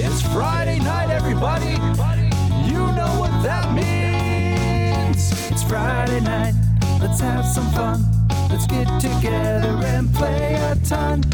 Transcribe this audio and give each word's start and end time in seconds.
It's 0.00 0.22
Friday 0.32 0.78
night, 0.78 1.10
everybody. 1.10 1.72
You 2.70 2.78
know 2.94 3.16
what 3.18 3.32
that 3.42 3.72
means. 3.74 5.32
It's 5.50 5.64
Friday 5.64 6.20
night. 6.20 6.54
Let's 7.00 7.18
have 7.20 7.44
some 7.44 7.66
fun. 7.72 8.04
Let's 8.48 8.68
get 8.68 8.86
together 9.00 9.76
and 9.86 10.14
play 10.14 10.54
a 10.54 10.76
ton. 10.84 11.24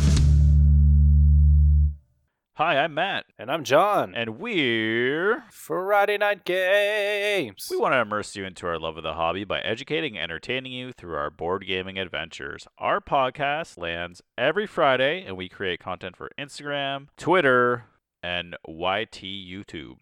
Hi, 2.56 2.78
I'm 2.78 2.94
Matt, 2.94 3.26
And 3.38 3.50
I'm 3.50 3.64
John. 3.64 4.14
and 4.14 4.38
we're. 4.38 5.44
Friday 5.50 6.16
Night 6.16 6.44
Games. 6.46 7.66
We 7.70 7.76
want 7.76 7.92
to 7.92 7.98
immerse 7.98 8.34
you 8.34 8.44
into 8.44 8.66
our 8.66 8.78
love 8.78 8.96
of 8.96 9.02
the 9.02 9.14
hobby 9.14 9.44
by 9.44 9.60
educating 9.60 10.16
and 10.16 10.22
entertaining 10.24 10.72
you 10.72 10.92
through 10.92 11.16
our 11.16 11.30
board 11.30 11.66
gaming 11.66 11.98
adventures. 11.98 12.66
Our 12.78 13.00
podcast 13.00 13.76
lands 13.76 14.22
every 14.38 14.66
Friday, 14.66 15.22
and 15.26 15.36
we 15.36 15.48
create 15.48 15.80
content 15.80 16.16
for 16.16 16.30
Instagram, 16.38 17.08
Twitter, 17.18 17.86
and 18.24 18.56
YT 18.66 19.20
YouTube. 19.20 19.96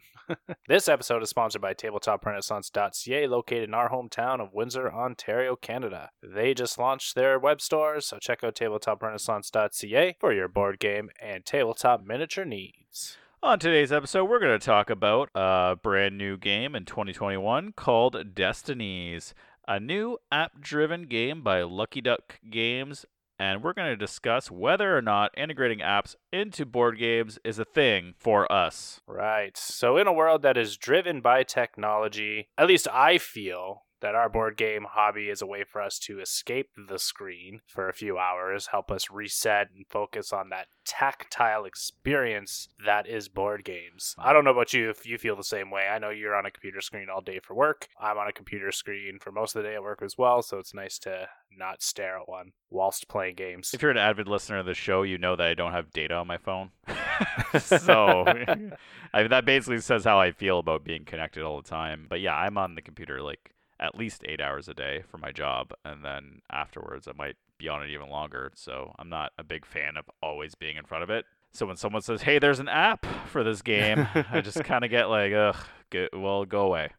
This 0.68 0.88
episode 0.88 1.22
is 1.24 1.28
sponsored 1.28 1.60
by 1.60 1.74
TabletopRenaissance.ca, 1.74 3.26
located 3.26 3.64
in 3.64 3.74
our 3.74 3.90
hometown 3.90 4.40
of 4.40 4.54
Windsor, 4.54 4.90
Ontario, 4.90 5.56
Canada. 5.56 6.10
They 6.22 6.54
just 6.54 6.78
launched 6.78 7.16
their 7.16 7.38
web 7.38 7.60
store, 7.60 8.00
so 8.00 8.18
check 8.18 8.44
out 8.44 8.54
TabletopRenaissance.ca 8.54 10.16
for 10.20 10.32
your 10.32 10.48
board 10.48 10.78
game 10.78 11.10
and 11.20 11.44
tabletop 11.44 12.06
miniature 12.06 12.44
needs. 12.44 13.18
On 13.42 13.58
today's 13.58 13.90
episode, 13.90 14.26
we're 14.26 14.38
going 14.38 14.58
to 14.58 14.64
talk 14.64 14.88
about 14.88 15.28
a 15.34 15.76
brand 15.82 16.16
new 16.16 16.36
game 16.38 16.76
in 16.76 16.84
2021 16.84 17.72
called 17.72 18.34
Destinies, 18.34 19.34
a 19.66 19.80
new 19.80 20.18
app 20.30 20.60
driven 20.60 21.06
game 21.06 21.42
by 21.42 21.62
Lucky 21.62 22.00
Duck 22.00 22.38
Games. 22.48 23.04
And 23.42 23.60
we're 23.60 23.72
going 23.72 23.90
to 23.90 23.96
discuss 23.96 24.52
whether 24.52 24.96
or 24.96 25.02
not 25.02 25.36
integrating 25.36 25.80
apps 25.80 26.14
into 26.32 26.64
board 26.64 26.96
games 26.96 27.40
is 27.42 27.58
a 27.58 27.64
thing 27.64 28.14
for 28.16 28.50
us. 28.52 29.00
Right. 29.04 29.56
So, 29.56 29.96
in 29.96 30.06
a 30.06 30.12
world 30.12 30.42
that 30.42 30.56
is 30.56 30.76
driven 30.76 31.20
by 31.20 31.42
technology, 31.42 32.50
at 32.56 32.68
least 32.68 32.86
I 32.92 33.18
feel 33.18 33.82
that 34.02 34.14
our 34.14 34.28
board 34.28 34.56
game 34.56 34.86
hobby 34.88 35.30
is 35.30 35.40
a 35.40 35.46
way 35.46 35.64
for 35.64 35.80
us 35.80 35.98
to 36.00 36.20
escape 36.20 36.68
the 36.88 36.98
screen 36.98 37.60
for 37.66 37.88
a 37.88 37.94
few 37.94 38.18
hours, 38.18 38.66
help 38.66 38.90
us 38.90 39.10
reset 39.10 39.68
and 39.74 39.86
focus 39.88 40.32
on 40.32 40.50
that 40.50 40.66
tactile 40.84 41.64
experience 41.64 42.68
that 42.84 43.08
is 43.08 43.28
board 43.28 43.64
games. 43.64 44.14
I 44.18 44.32
don't 44.32 44.44
know 44.44 44.50
about 44.50 44.74
you 44.74 44.90
if 44.90 45.06
you 45.06 45.16
feel 45.16 45.36
the 45.36 45.44
same 45.44 45.70
way. 45.70 45.88
I 45.88 45.98
know 45.98 46.10
you're 46.10 46.34
on 46.34 46.46
a 46.46 46.50
computer 46.50 46.80
screen 46.80 47.06
all 47.08 47.20
day 47.20 47.40
for 47.42 47.54
work. 47.54 47.88
I'm 48.00 48.18
on 48.18 48.28
a 48.28 48.32
computer 48.32 48.72
screen 48.72 49.18
for 49.20 49.32
most 49.32 49.56
of 49.56 49.62
the 49.62 49.68
day 49.68 49.76
at 49.76 49.82
work 49.82 50.02
as 50.02 50.18
well, 50.18 50.42
so 50.42 50.58
it's 50.58 50.74
nice 50.74 50.98
to 51.00 51.28
not 51.56 51.82
stare 51.82 52.18
at 52.18 52.28
one 52.28 52.52
whilst 52.70 53.08
playing 53.08 53.36
games. 53.36 53.70
If 53.72 53.82
you're 53.82 53.90
an 53.90 53.96
avid 53.96 54.28
listener 54.28 54.58
of 54.58 54.66
the 54.66 54.74
show, 54.74 55.02
you 55.02 55.18
know 55.18 55.36
that 55.36 55.46
I 55.46 55.54
don't 55.54 55.72
have 55.72 55.92
data 55.92 56.14
on 56.14 56.26
my 56.26 56.38
phone. 56.38 56.70
so 57.60 58.24
I 59.14 59.20
mean, 59.20 59.30
that 59.30 59.44
basically 59.44 59.80
says 59.80 60.04
how 60.04 60.18
I 60.18 60.32
feel 60.32 60.58
about 60.58 60.84
being 60.84 61.04
connected 61.04 61.42
all 61.42 61.60
the 61.60 61.68
time. 61.68 62.06
But 62.08 62.20
yeah, 62.20 62.34
I'm 62.34 62.58
on 62.58 62.74
the 62.74 62.82
computer 62.82 63.22
like 63.22 63.52
at 63.82 63.96
least 63.96 64.22
eight 64.26 64.40
hours 64.40 64.68
a 64.68 64.74
day 64.74 65.02
for 65.10 65.18
my 65.18 65.32
job. 65.32 65.72
And 65.84 66.04
then 66.04 66.40
afterwards, 66.50 67.08
I 67.08 67.12
might 67.12 67.36
be 67.58 67.68
on 67.68 67.82
it 67.82 67.90
even 67.90 68.08
longer. 68.08 68.52
So 68.54 68.94
I'm 68.98 69.08
not 69.08 69.32
a 69.36 69.44
big 69.44 69.66
fan 69.66 69.96
of 69.96 70.08
always 70.22 70.54
being 70.54 70.76
in 70.76 70.84
front 70.84 71.02
of 71.02 71.10
it. 71.10 71.24
So 71.52 71.66
when 71.66 71.76
someone 71.76 72.00
says, 72.02 72.22
hey, 72.22 72.38
there's 72.38 72.60
an 72.60 72.68
app 72.68 73.04
for 73.28 73.44
this 73.44 73.60
game, 73.60 74.06
I 74.30 74.40
just 74.40 74.64
kind 74.64 74.84
of 74.84 74.90
get 74.90 75.06
like, 75.10 75.32
ugh, 75.32 75.56
get, 75.90 76.16
well, 76.18 76.44
go 76.46 76.62
away. 76.66 76.90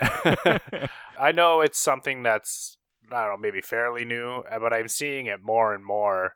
I 0.00 1.32
know 1.32 1.60
it's 1.60 1.78
something 1.78 2.22
that's 2.22 2.76
I 3.12 3.22
don't 3.26 3.32
know, 3.32 3.36
maybe 3.38 3.60
fairly 3.60 4.04
new, 4.04 4.44
uh, 4.50 4.58
but 4.60 4.72
I'm 4.72 4.88
seeing 4.88 5.26
it 5.26 5.42
more 5.42 5.74
and 5.74 5.84
more. 5.84 6.34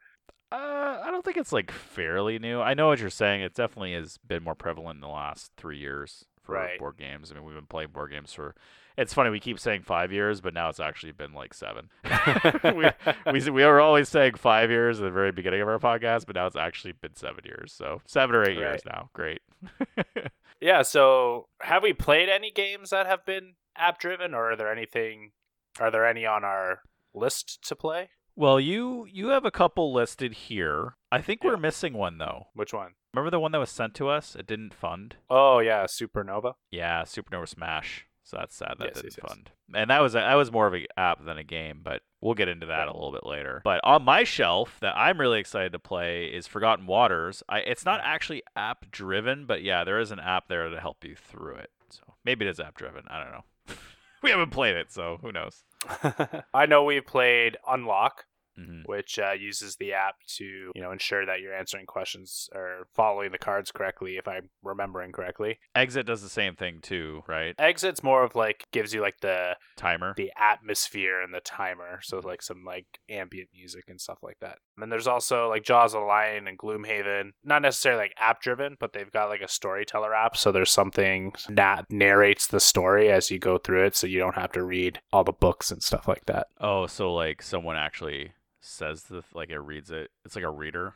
Uh, 0.50 1.00
I 1.04 1.10
don't 1.10 1.24
think 1.24 1.36
it's 1.36 1.52
like 1.52 1.70
fairly 1.70 2.38
new. 2.38 2.60
I 2.60 2.74
know 2.74 2.88
what 2.88 2.98
you're 3.00 3.10
saying. 3.10 3.42
It 3.42 3.54
definitely 3.54 3.94
has 3.94 4.18
been 4.18 4.42
more 4.42 4.54
prevalent 4.54 4.96
in 4.96 5.00
the 5.00 5.08
last 5.08 5.52
three 5.56 5.78
years 5.78 6.24
for 6.42 6.54
Right. 6.54 6.78
board 6.78 6.96
games. 6.96 7.30
I 7.30 7.34
mean, 7.34 7.44
we've 7.44 7.54
been 7.54 7.66
playing 7.66 7.90
board 7.90 8.10
games 8.10 8.32
for. 8.32 8.54
It's 8.96 9.12
funny 9.12 9.30
we 9.30 9.40
keep 9.40 9.58
saying 9.58 9.82
five 9.82 10.12
years, 10.12 10.40
but 10.40 10.54
now 10.54 10.68
it's 10.68 10.80
actually 10.80 11.12
been 11.12 11.32
like 11.32 11.52
seven. 11.52 11.90
we, 12.64 12.88
we 13.32 13.50
we 13.50 13.64
were 13.64 13.80
always 13.80 14.08
saying 14.08 14.34
five 14.34 14.70
years 14.70 15.00
at 15.00 15.04
the 15.04 15.10
very 15.10 15.32
beginning 15.32 15.60
of 15.60 15.68
our 15.68 15.78
podcast, 15.78 16.26
but 16.26 16.36
now 16.36 16.46
it's 16.46 16.56
actually 16.56 16.92
been 16.92 17.16
seven 17.16 17.40
years. 17.44 17.72
So 17.72 18.00
seven 18.06 18.36
or 18.36 18.48
eight 18.48 18.56
years 18.56 18.82
now. 18.86 19.10
Great. 19.12 19.40
Yeah, 20.60 20.80
so 20.80 21.48
have 21.60 21.82
we 21.82 21.92
played 21.92 22.30
any 22.30 22.50
games 22.50 22.88
that 22.88 23.06
have 23.06 23.26
been 23.26 23.54
app 23.76 23.98
driven 23.98 24.32
or 24.32 24.52
are 24.52 24.56
there 24.56 24.72
anything 24.72 25.32
are 25.78 25.90
there 25.90 26.06
any 26.06 26.24
on 26.24 26.42
our 26.42 26.80
list 27.12 27.58
to 27.64 27.76
play? 27.76 28.08
well, 28.36 28.58
you 28.58 29.06
you 29.12 29.28
have 29.28 29.44
a 29.44 29.50
couple 29.50 29.92
listed 29.92 30.32
here. 30.32 30.96
I 31.12 31.20
think 31.20 31.44
we're 31.44 31.56
missing 31.58 31.92
one 31.92 32.16
though. 32.18 32.46
Which 32.54 32.72
one? 32.72 32.92
Remember 33.12 33.30
the 33.30 33.40
one 33.40 33.52
that 33.52 33.58
was 33.58 33.68
sent 33.70 33.94
to 33.96 34.08
us? 34.08 34.34
It 34.34 34.46
didn't 34.46 34.72
fund. 34.72 35.16
Oh 35.28 35.58
yeah, 35.58 35.84
Supernova. 35.84 36.54
Yeah, 36.70 37.02
Supernova 37.02 37.48
Smash. 37.48 38.06
So 38.24 38.38
that's 38.38 38.56
sad 38.56 38.76
that 38.78 38.86
Yes, 38.86 38.94
didn't 38.94 39.04
yes, 39.04 39.18
yes. 39.22 39.32
fund. 39.32 39.50
And 39.74 39.90
that 39.90 40.00
was 40.00 40.14
a, 40.14 40.18
that 40.18 40.34
was 40.34 40.50
more 40.50 40.66
of 40.66 40.72
an 40.72 40.86
app 40.96 41.24
than 41.24 41.36
a 41.36 41.44
game, 41.44 41.80
but 41.82 42.02
we'll 42.22 42.34
get 42.34 42.48
into 42.48 42.66
that 42.66 42.88
a 42.88 42.92
little 42.92 43.12
bit 43.12 43.26
later. 43.26 43.60
But 43.64 43.80
on 43.84 44.02
my 44.02 44.24
shelf 44.24 44.78
that 44.80 44.96
I'm 44.96 45.20
really 45.20 45.38
excited 45.38 45.72
to 45.72 45.78
play 45.78 46.26
is 46.26 46.46
Forgotten 46.46 46.86
Waters. 46.86 47.42
I 47.48 47.58
it's 47.58 47.84
not 47.84 48.00
mm. 48.00 48.06
actually 48.06 48.42
app 48.56 48.90
driven, 48.90 49.44
but 49.44 49.62
yeah, 49.62 49.84
there 49.84 50.00
is 50.00 50.10
an 50.10 50.20
app 50.20 50.48
there 50.48 50.68
to 50.68 50.80
help 50.80 51.04
you 51.04 51.14
through 51.14 51.56
it. 51.56 51.70
So 51.90 52.02
maybe 52.24 52.46
it 52.46 52.48
is 52.48 52.60
app 52.60 52.76
driven. 52.76 53.04
I 53.08 53.22
don't 53.22 53.32
know. 53.32 53.44
we 54.22 54.30
haven't 54.30 54.50
played 54.50 54.76
it, 54.76 54.90
so 54.90 55.18
who 55.20 55.30
knows. 55.30 55.62
I 56.54 56.64
know 56.64 56.84
we've 56.84 57.06
played 57.06 57.58
Unlock, 57.68 58.24
hmm 58.56 58.82
which 58.86 59.18
uh, 59.18 59.32
uses 59.32 59.76
the 59.76 59.92
app 59.94 60.16
to 60.26 60.44
you 60.74 60.82
know 60.82 60.92
ensure 60.92 61.24
that 61.24 61.40
you're 61.40 61.54
answering 61.54 61.86
questions 61.86 62.48
or 62.54 62.86
following 62.94 63.32
the 63.32 63.38
cards 63.38 63.72
correctly, 63.72 64.16
if 64.16 64.28
I'm 64.28 64.50
remembering 64.62 65.10
correctly. 65.10 65.58
Exit 65.74 66.06
does 66.06 66.22
the 66.22 66.28
same 66.28 66.54
thing 66.54 66.80
too, 66.82 67.22
right? 67.26 67.54
Exit's 67.58 68.02
more 68.02 68.22
of 68.22 68.34
like 68.34 68.66
gives 68.72 68.92
you 68.92 69.00
like 69.00 69.20
the 69.20 69.56
Timer. 69.76 70.14
the 70.16 70.32
atmosphere 70.38 71.20
and 71.22 71.32
the 71.32 71.40
timer, 71.40 72.00
so 72.02 72.18
like 72.18 72.42
some 72.42 72.64
like 72.64 72.86
ambient 73.08 73.48
music 73.54 73.84
and 73.88 74.00
stuff 74.00 74.18
like 74.22 74.38
that. 74.40 74.58
And 74.76 74.82
then 74.82 74.90
there's 74.90 75.06
also 75.06 75.48
like 75.48 75.64
Jaws 75.64 75.94
of 75.94 76.00
the 76.02 76.06
Lion 76.06 76.46
and 76.46 76.58
Gloomhaven, 76.58 77.30
not 77.42 77.62
necessarily 77.62 78.02
like 78.02 78.14
app 78.18 78.40
driven, 78.42 78.76
but 78.78 78.92
they've 78.92 79.10
got 79.10 79.28
like 79.28 79.40
a 79.42 79.48
storyteller 79.48 80.14
app, 80.14 80.36
so 80.36 80.52
there's 80.52 80.70
something 80.70 81.32
that 81.48 81.86
narrates 81.90 82.46
the 82.46 82.60
story 82.60 83.10
as 83.10 83.30
you 83.30 83.38
go 83.38 83.58
through 83.58 83.84
it, 83.84 83.96
so 83.96 84.06
you 84.06 84.18
don't 84.18 84.36
have 84.36 84.52
to 84.52 84.62
read 84.62 85.00
all 85.12 85.24
the 85.24 85.32
books 85.32 85.70
and 85.70 85.82
stuff 85.82 86.06
like 86.06 86.26
that. 86.26 86.48
Oh, 86.60 86.86
so 86.86 87.12
like 87.12 87.42
someone 87.42 87.76
actually 87.76 88.32
says 88.64 89.04
the 89.04 89.22
like 89.34 89.50
it 89.50 89.58
reads 89.58 89.90
it. 89.90 90.10
It's 90.24 90.34
like 90.36 90.44
a 90.44 90.50
reader. 90.50 90.94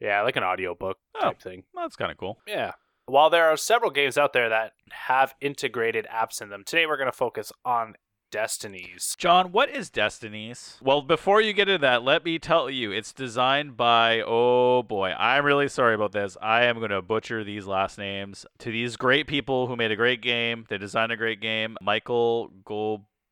Yeah, 0.00 0.22
like 0.22 0.36
an 0.36 0.42
audiobook 0.44 0.98
Oh. 1.14 1.20
type 1.20 1.40
thing. 1.40 1.64
That's 1.74 1.96
kind 1.96 2.10
of 2.10 2.16
cool. 2.18 2.38
Yeah. 2.46 2.72
While 3.06 3.30
there 3.30 3.48
are 3.48 3.56
several 3.56 3.90
games 3.90 4.16
out 4.18 4.32
there 4.32 4.48
that 4.48 4.72
have 4.90 5.34
integrated 5.40 6.06
apps 6.12 6.40
in 6.40 6.48
them, 6.48 6.62
today 6.64 6.86
we're 6.86 6.96
going 6.96 7.10
to 7.10 7.12
focus 7.16 7.52
on 7.64 7.94
Destinies. 8.30 9.14
John, 9.18 9.52
what 9.52 9.68
is 9.68 9.90
Destinies? 9.90 10.78
Well, 10.82 11.02
before 11.02 11.42
you 11.42 11.52
get 11.52 11.68
into 11.68 11.82
that, 11.82 12.02
let 12.02 12.24
me 12.24 12.38
tell 12.38 12.70
you, 12.70 12.90
it's 12.90 13.12
designed 13.12 13.76
by, 13.76 14.22
oh 14.26 14.82
boy, 14.82 15.10
I'm 15.18 15.44
really 15.44 15.68
sorry 15.68 15.94
about 15.94 16.12
this. 16.12 16.36
I 16.40 16.64
am 16.64 16.78
going 16.78 16.90
to 16.90 17.02
butcher 17.02 17.44
these 17.44 17.66
last 17.66 17.98
names 17.98 18.46
to 18.60 18.70
these 18.72 18.96
great 18.96 19.26
people 19.26 19.66
who 19.66 19.76
made 19.76 19.90
a 19.92 19.96
great 19.96 20.22
game. 20.22 20.64
They 20.70 20.78
designed 20.78 21.12
a 21.12 21.16
great 21.16 21.40
game 21.42 21.76
Michael 21.82 22.50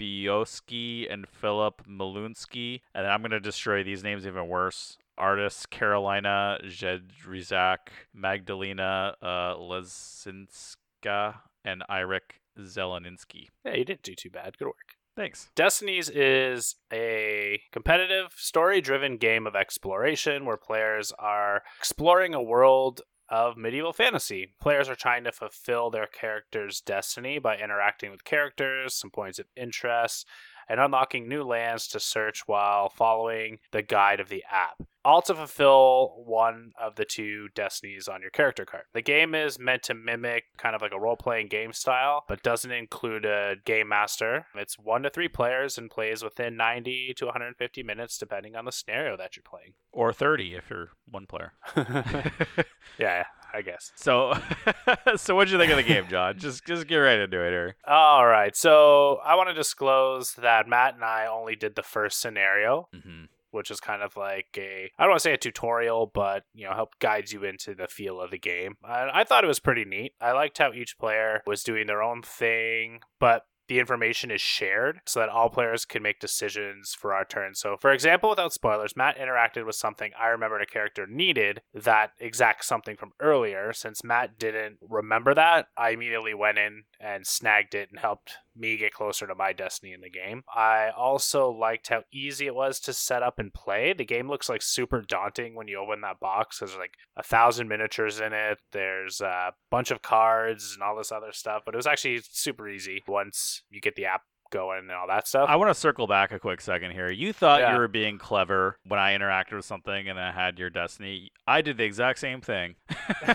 Golbioski 0.01 1.13
and 1.13 1.29
Philip 1.29 1.83
Malunsky. 1.89 2.81
And 2.95 3.07
I'm 3.07 3.21
going 3.21 3.31
to 3.31 3.41
destroy 3.41 3.83
these 3.83 4.03
names 4.03 4.27
even 4.27 4.49
worse. 4.49 4.97
Artists 5.19 5.67
Carolina 5.67 6.59
Jedrzak, 6.65 7.77
Magdalena 8.15 9.15
uh, 9.21 9.55
Lesinska, 9.57 11.35
and 11.65 11.83
Eirik 11.91 12.41
Zeleninsky. 12.59 13.49
Yeah, 13.65 13.75
you 13.75 13.85
didn't 13.85 14.03
do 14.03 14.15
too 14.15 14.31
bad. 14.31 14.57
Good 14.59 14.67
work. 14.67 14.97
Thanks. 15.17 15.51
Destinies 15.55 16.09
is 16.09 16.77
a 16.91 17.61
competitive, 17.73 18.33
story 18.37 18.81
driven 18.81 19.19
game 19.19 19.47
of 19.47 19.55
exploration 19.55 20.47
where 20.47 20.57
players 20.57 21.13
are 21.19 21.63
exploring 21.79 22.33
a 22.33 22.43
world 22.43 23.03
of 23.31 23.57
medieval 23.57 23.93
fantasy. 23.93 24.53
Players 24.61 24.89
are 24.89 24.97
trying 24.97 25.25
to 25.25 25.33
fulfill 25.33 25.91
their 25.91 26.07
character's 26.07 26.81
destiny 26.81 27.39
by 27.39 27.57
interacting 27.57 28.11
with 28.11 28.25
characters, 28.25 28.95
some 28.95 29.11
points 29.11 29.39
of 29.39 29.47
interest, 29.57 30.27
and 30.71 30.79
unlocking 30.79 31.29
new 31.29 31.43
lands 31.43 31.89
to 31.89 31.99
search 31.99 32.47
while 32.47 32.89
following 32.89 33.59
the 33.73 33.83
guide 33.83 34.21
of 34.21 34.29
the 34.29 34.45
app. 34.49 34.81
All 35.05 35.21
to 35.23 35.35
fulfill 35.35 36.23
one 36.25 36.73
of 36.81 36.95
the 36.95 37.05
two 37.05 37.49
destinies 37.55 38.07
on 38.07 38.21
your 38.21 38.31
character 38.31 38.65
card. 38.65 38.85
The 38.93 39.03
game 39.03 39.35
is 39.35 39.59
meant 39.59 39.83
to 39.85 39.95
mimic 39.95 40.45
kind 40.59 40.77
of 40.77 40.83
like 40.83 40.93
a 40.93 41.01
role 41.01 41.17
playing 41.17 41.49
game 41.49 41.73
style, 41.73 42.25
but 42.29 42.43
doesn't 42.43 42.71
include 42.71 43.25
a 43.25 43.57
game 43.65 43.89
master. 43.89 44.47
It's 44.55 44.79
one 44.79 45.03
to 45.03 45.11
three 45.11 45.29
players 45.29 45.77
and 45.77 45.91
plays 45.91 46.23
within 46.23 46.57
90 46.57 47.15
to 47.17 47.25
150 47.25 47.83
minutes, 47.83 48.19
depending 48.19 48.55
on 48.55 48.67
the 48.67 48.73
scenario 48.73 49.17
that 49.17 49.37
you're 49.37 49.43
playing. 49.43 49.73
Or 49.91 50.13
30 50.13 50.55
if 50.55 50.71
you're 50.71 50.91
one 51.11 51.27
player. 51.27 51.55
yeah, 52.99 53.25
I 53.53 53.63
guess. 53.63 53.93
so, 53.97 54.35
so 55.17 55.35
what'd 55.35 55.51
you 55.53 55.59
think 55.59 55.71
of 55.71 55.77
the 55.77 55.83
game, 55.83 56.07
John? 56.09 56.39
Just, 56.39 56.65
just 56.67 56.87
get 56.87 56.97
right 56.97 57.19
into 57.19 57.41
it 57.45 57.51
here. 57.51 57.77
All 57.87 58.27
right, 58.27 58.55
so 58.55 59.19
I 59.25 59.35
want 59.35 59.49
to 59.49 59.55
disclose 59.55 60.35
that 60.35 60.69
Matt 60.69 60.95
and 60.95 61.05
I 61.05 61.27
only 61.27 61.57
did 61.57 61.75
the 61.77 61.83
first 61.83 62.21
scenario. 62.21 62.89
Mm-hmm. 62.95 63.25
which 63.53 63.71
is 63.71 63.81
kind 63.81 64.01
of 64.03 64.17
like 64.17 64.47
a 64.57 64.91
I 64.97 65.03
don't 65.03 65.11
want 65.11 65.19
to 65.19 65.25
say 65.25 65.33
a 65.33 65.37
tutorial, 65.39 66.07
but 66.13 66.45
you 66.55 66.65
know, 66.67 66.73
help 66.75 66.99
guides 67.01 67.33
you 67.33 67.43
into 67.45 67.75
the 67.75 67.89
feel 67.89 68.21
of 68.21 68.31
the 68.31 68.39
game. 68.39 68.77
I, 68.85 69.11
I 69.13 69.25
thought 69.25 69.43
it 69.43 69.49
was 69.49 69.59
pretty 69.59 69.85
neat. 69.85 70.13
I 70.21 70.31
liked 70.33 70.59
how 70.59 70.73
each 70.73 70.99
player 70.99 71.43
was 71.47 71.65
doing 71.65 71.87
their 71.89 72.03
own 72.03 72.23
thing, 72.23 73.01
but 73.19 73.43
the 73.71 73.79
information 73.79 74.33
is 74.33 74.41
shared 74.41 75.01
so 75.07 75.21
that 75.21 75.29
all 75.29 75.49
players 75.49 75.85
can 75.85 76.03
make 76.03 76.19
decisions 76.19 76.93
for 76.93 77.15
our 77.15 77.25
turn. 77.25 77.55
So, 77.55 77.77
for 77.77 77.93
example, 77.93 78.29
without 78.29 78.53
spoilers, 78.53 78.97
Matt 78.97 79.17
interacted 79.17 79.65
with 79.65 79.77
something 79.77 80.11
I 80.21 80.27
remembered 80.27 80.61
a 80.61 80.67
character 80.67 81.07
needed 81.07 81.63
that 81.73 82.11
exact 82.19 82.65
something 82.65 82.97
from 82.97 83.13
earlier. 83.21 83.73
Since 83.73 84.03
Matt 84.03 84.41
didn't 84.41 84.79
remember 84.81 85.35
that, 85.35 85.69
I 85.77 85.91
immediately 85.91 86.35
went 86.35 86.59
in 86.59 86.83
and 86.99 87.25
snagged 87.25 87.77
it 87.77 87.91
and 87.93 88.01
helped 88.01 88.39
me 88.57 88.77
get 88.77 88.93
closer 88.93 89.27
to 89.27 89.35
my 89.35 89.53
destiny 89.53 89.93
in 89.93 90.01
the 90.01 90.11
game. 90.11 90.43
I 90.55 90.91
also 90.97 91.51
liked 91.51 91.89
how 91.89 92.03
easy 92.13 92.47
it 92.47 92.55
was 92.55 92.81
to 92.81 92.93
set 92.93 93.23
up 93.23 93.39
and 93.39 93.53
play. 93.53 93.93
The 93.93 94.05
game 94.05 94.29
looks 94.29 94.49
like 94.49 94.63
super 94.63 95.03
daunting 95.03 95.55
when 95.55 95.69
you 95.69 95.79
open 95.79 96.01
that 96.03 96.21
box 96.21 96.61
there's 96.61 96.77
like 96.77 96.95
a 97.17 97.23
thousand 97.23 97.69
miniatures 97.69 98.21
in 98.21 98.33
it. 98.33 98.59
There's 98.73 99.21
a 99.21 99.53
bunch 99.71 99.91
of 99.91 100.03
cards 100.03 100.73
and 100.75 100.83
all 100.83 100.97
this 100.97 101.13
other 101.13 101.33
stuff, 101.33 101.63
but 101.65 101.75
it 101.75 101.77
was 101.77 101.87
actually 101.87 102.21
super 102.31 102.69
easy 102.69 103.03
once 103.07 103.63
you 103.71 103.81
get 103.81 103.97
the 103.97 104.07
app 104.07 104.23
going 104.51 104.81
and 104.81 104.91
all 104.93 105.07
that 105.09 105.27
stuff. 105.27 105.49
I 105.49 105.57
want 105.57 105.71
to 105.71 105.75
circle 105.75 106.07
back 106.07 106.33
a 106.33 106.39
quick 106.39 106.61
second 106.61 106.91
here. 106.93 107.11
You 107.11 107.33
thought 107.33 107.61
Yeah. 107.61 107.73
you 107.73 107.79
were 107.79 107.89
being 107.89 108.19
clever 108.19 108.77
when 108.87 108.99
I 109.01 109.17
interacted 109.17 109.53
with 109.55 109.65
something 109.65 110.09
and 110.09 110.19
I 110.21 110.33
had 110.33 110.59
your 110.59 110.71
destiny. 110.71 111.31
I 111.47 111.63
did 111.63 111.77
the 111.77 111.85
exact 111.85 112.19
same 112.19 112.41
thing. 112.41 112.75
you 112.91 112.95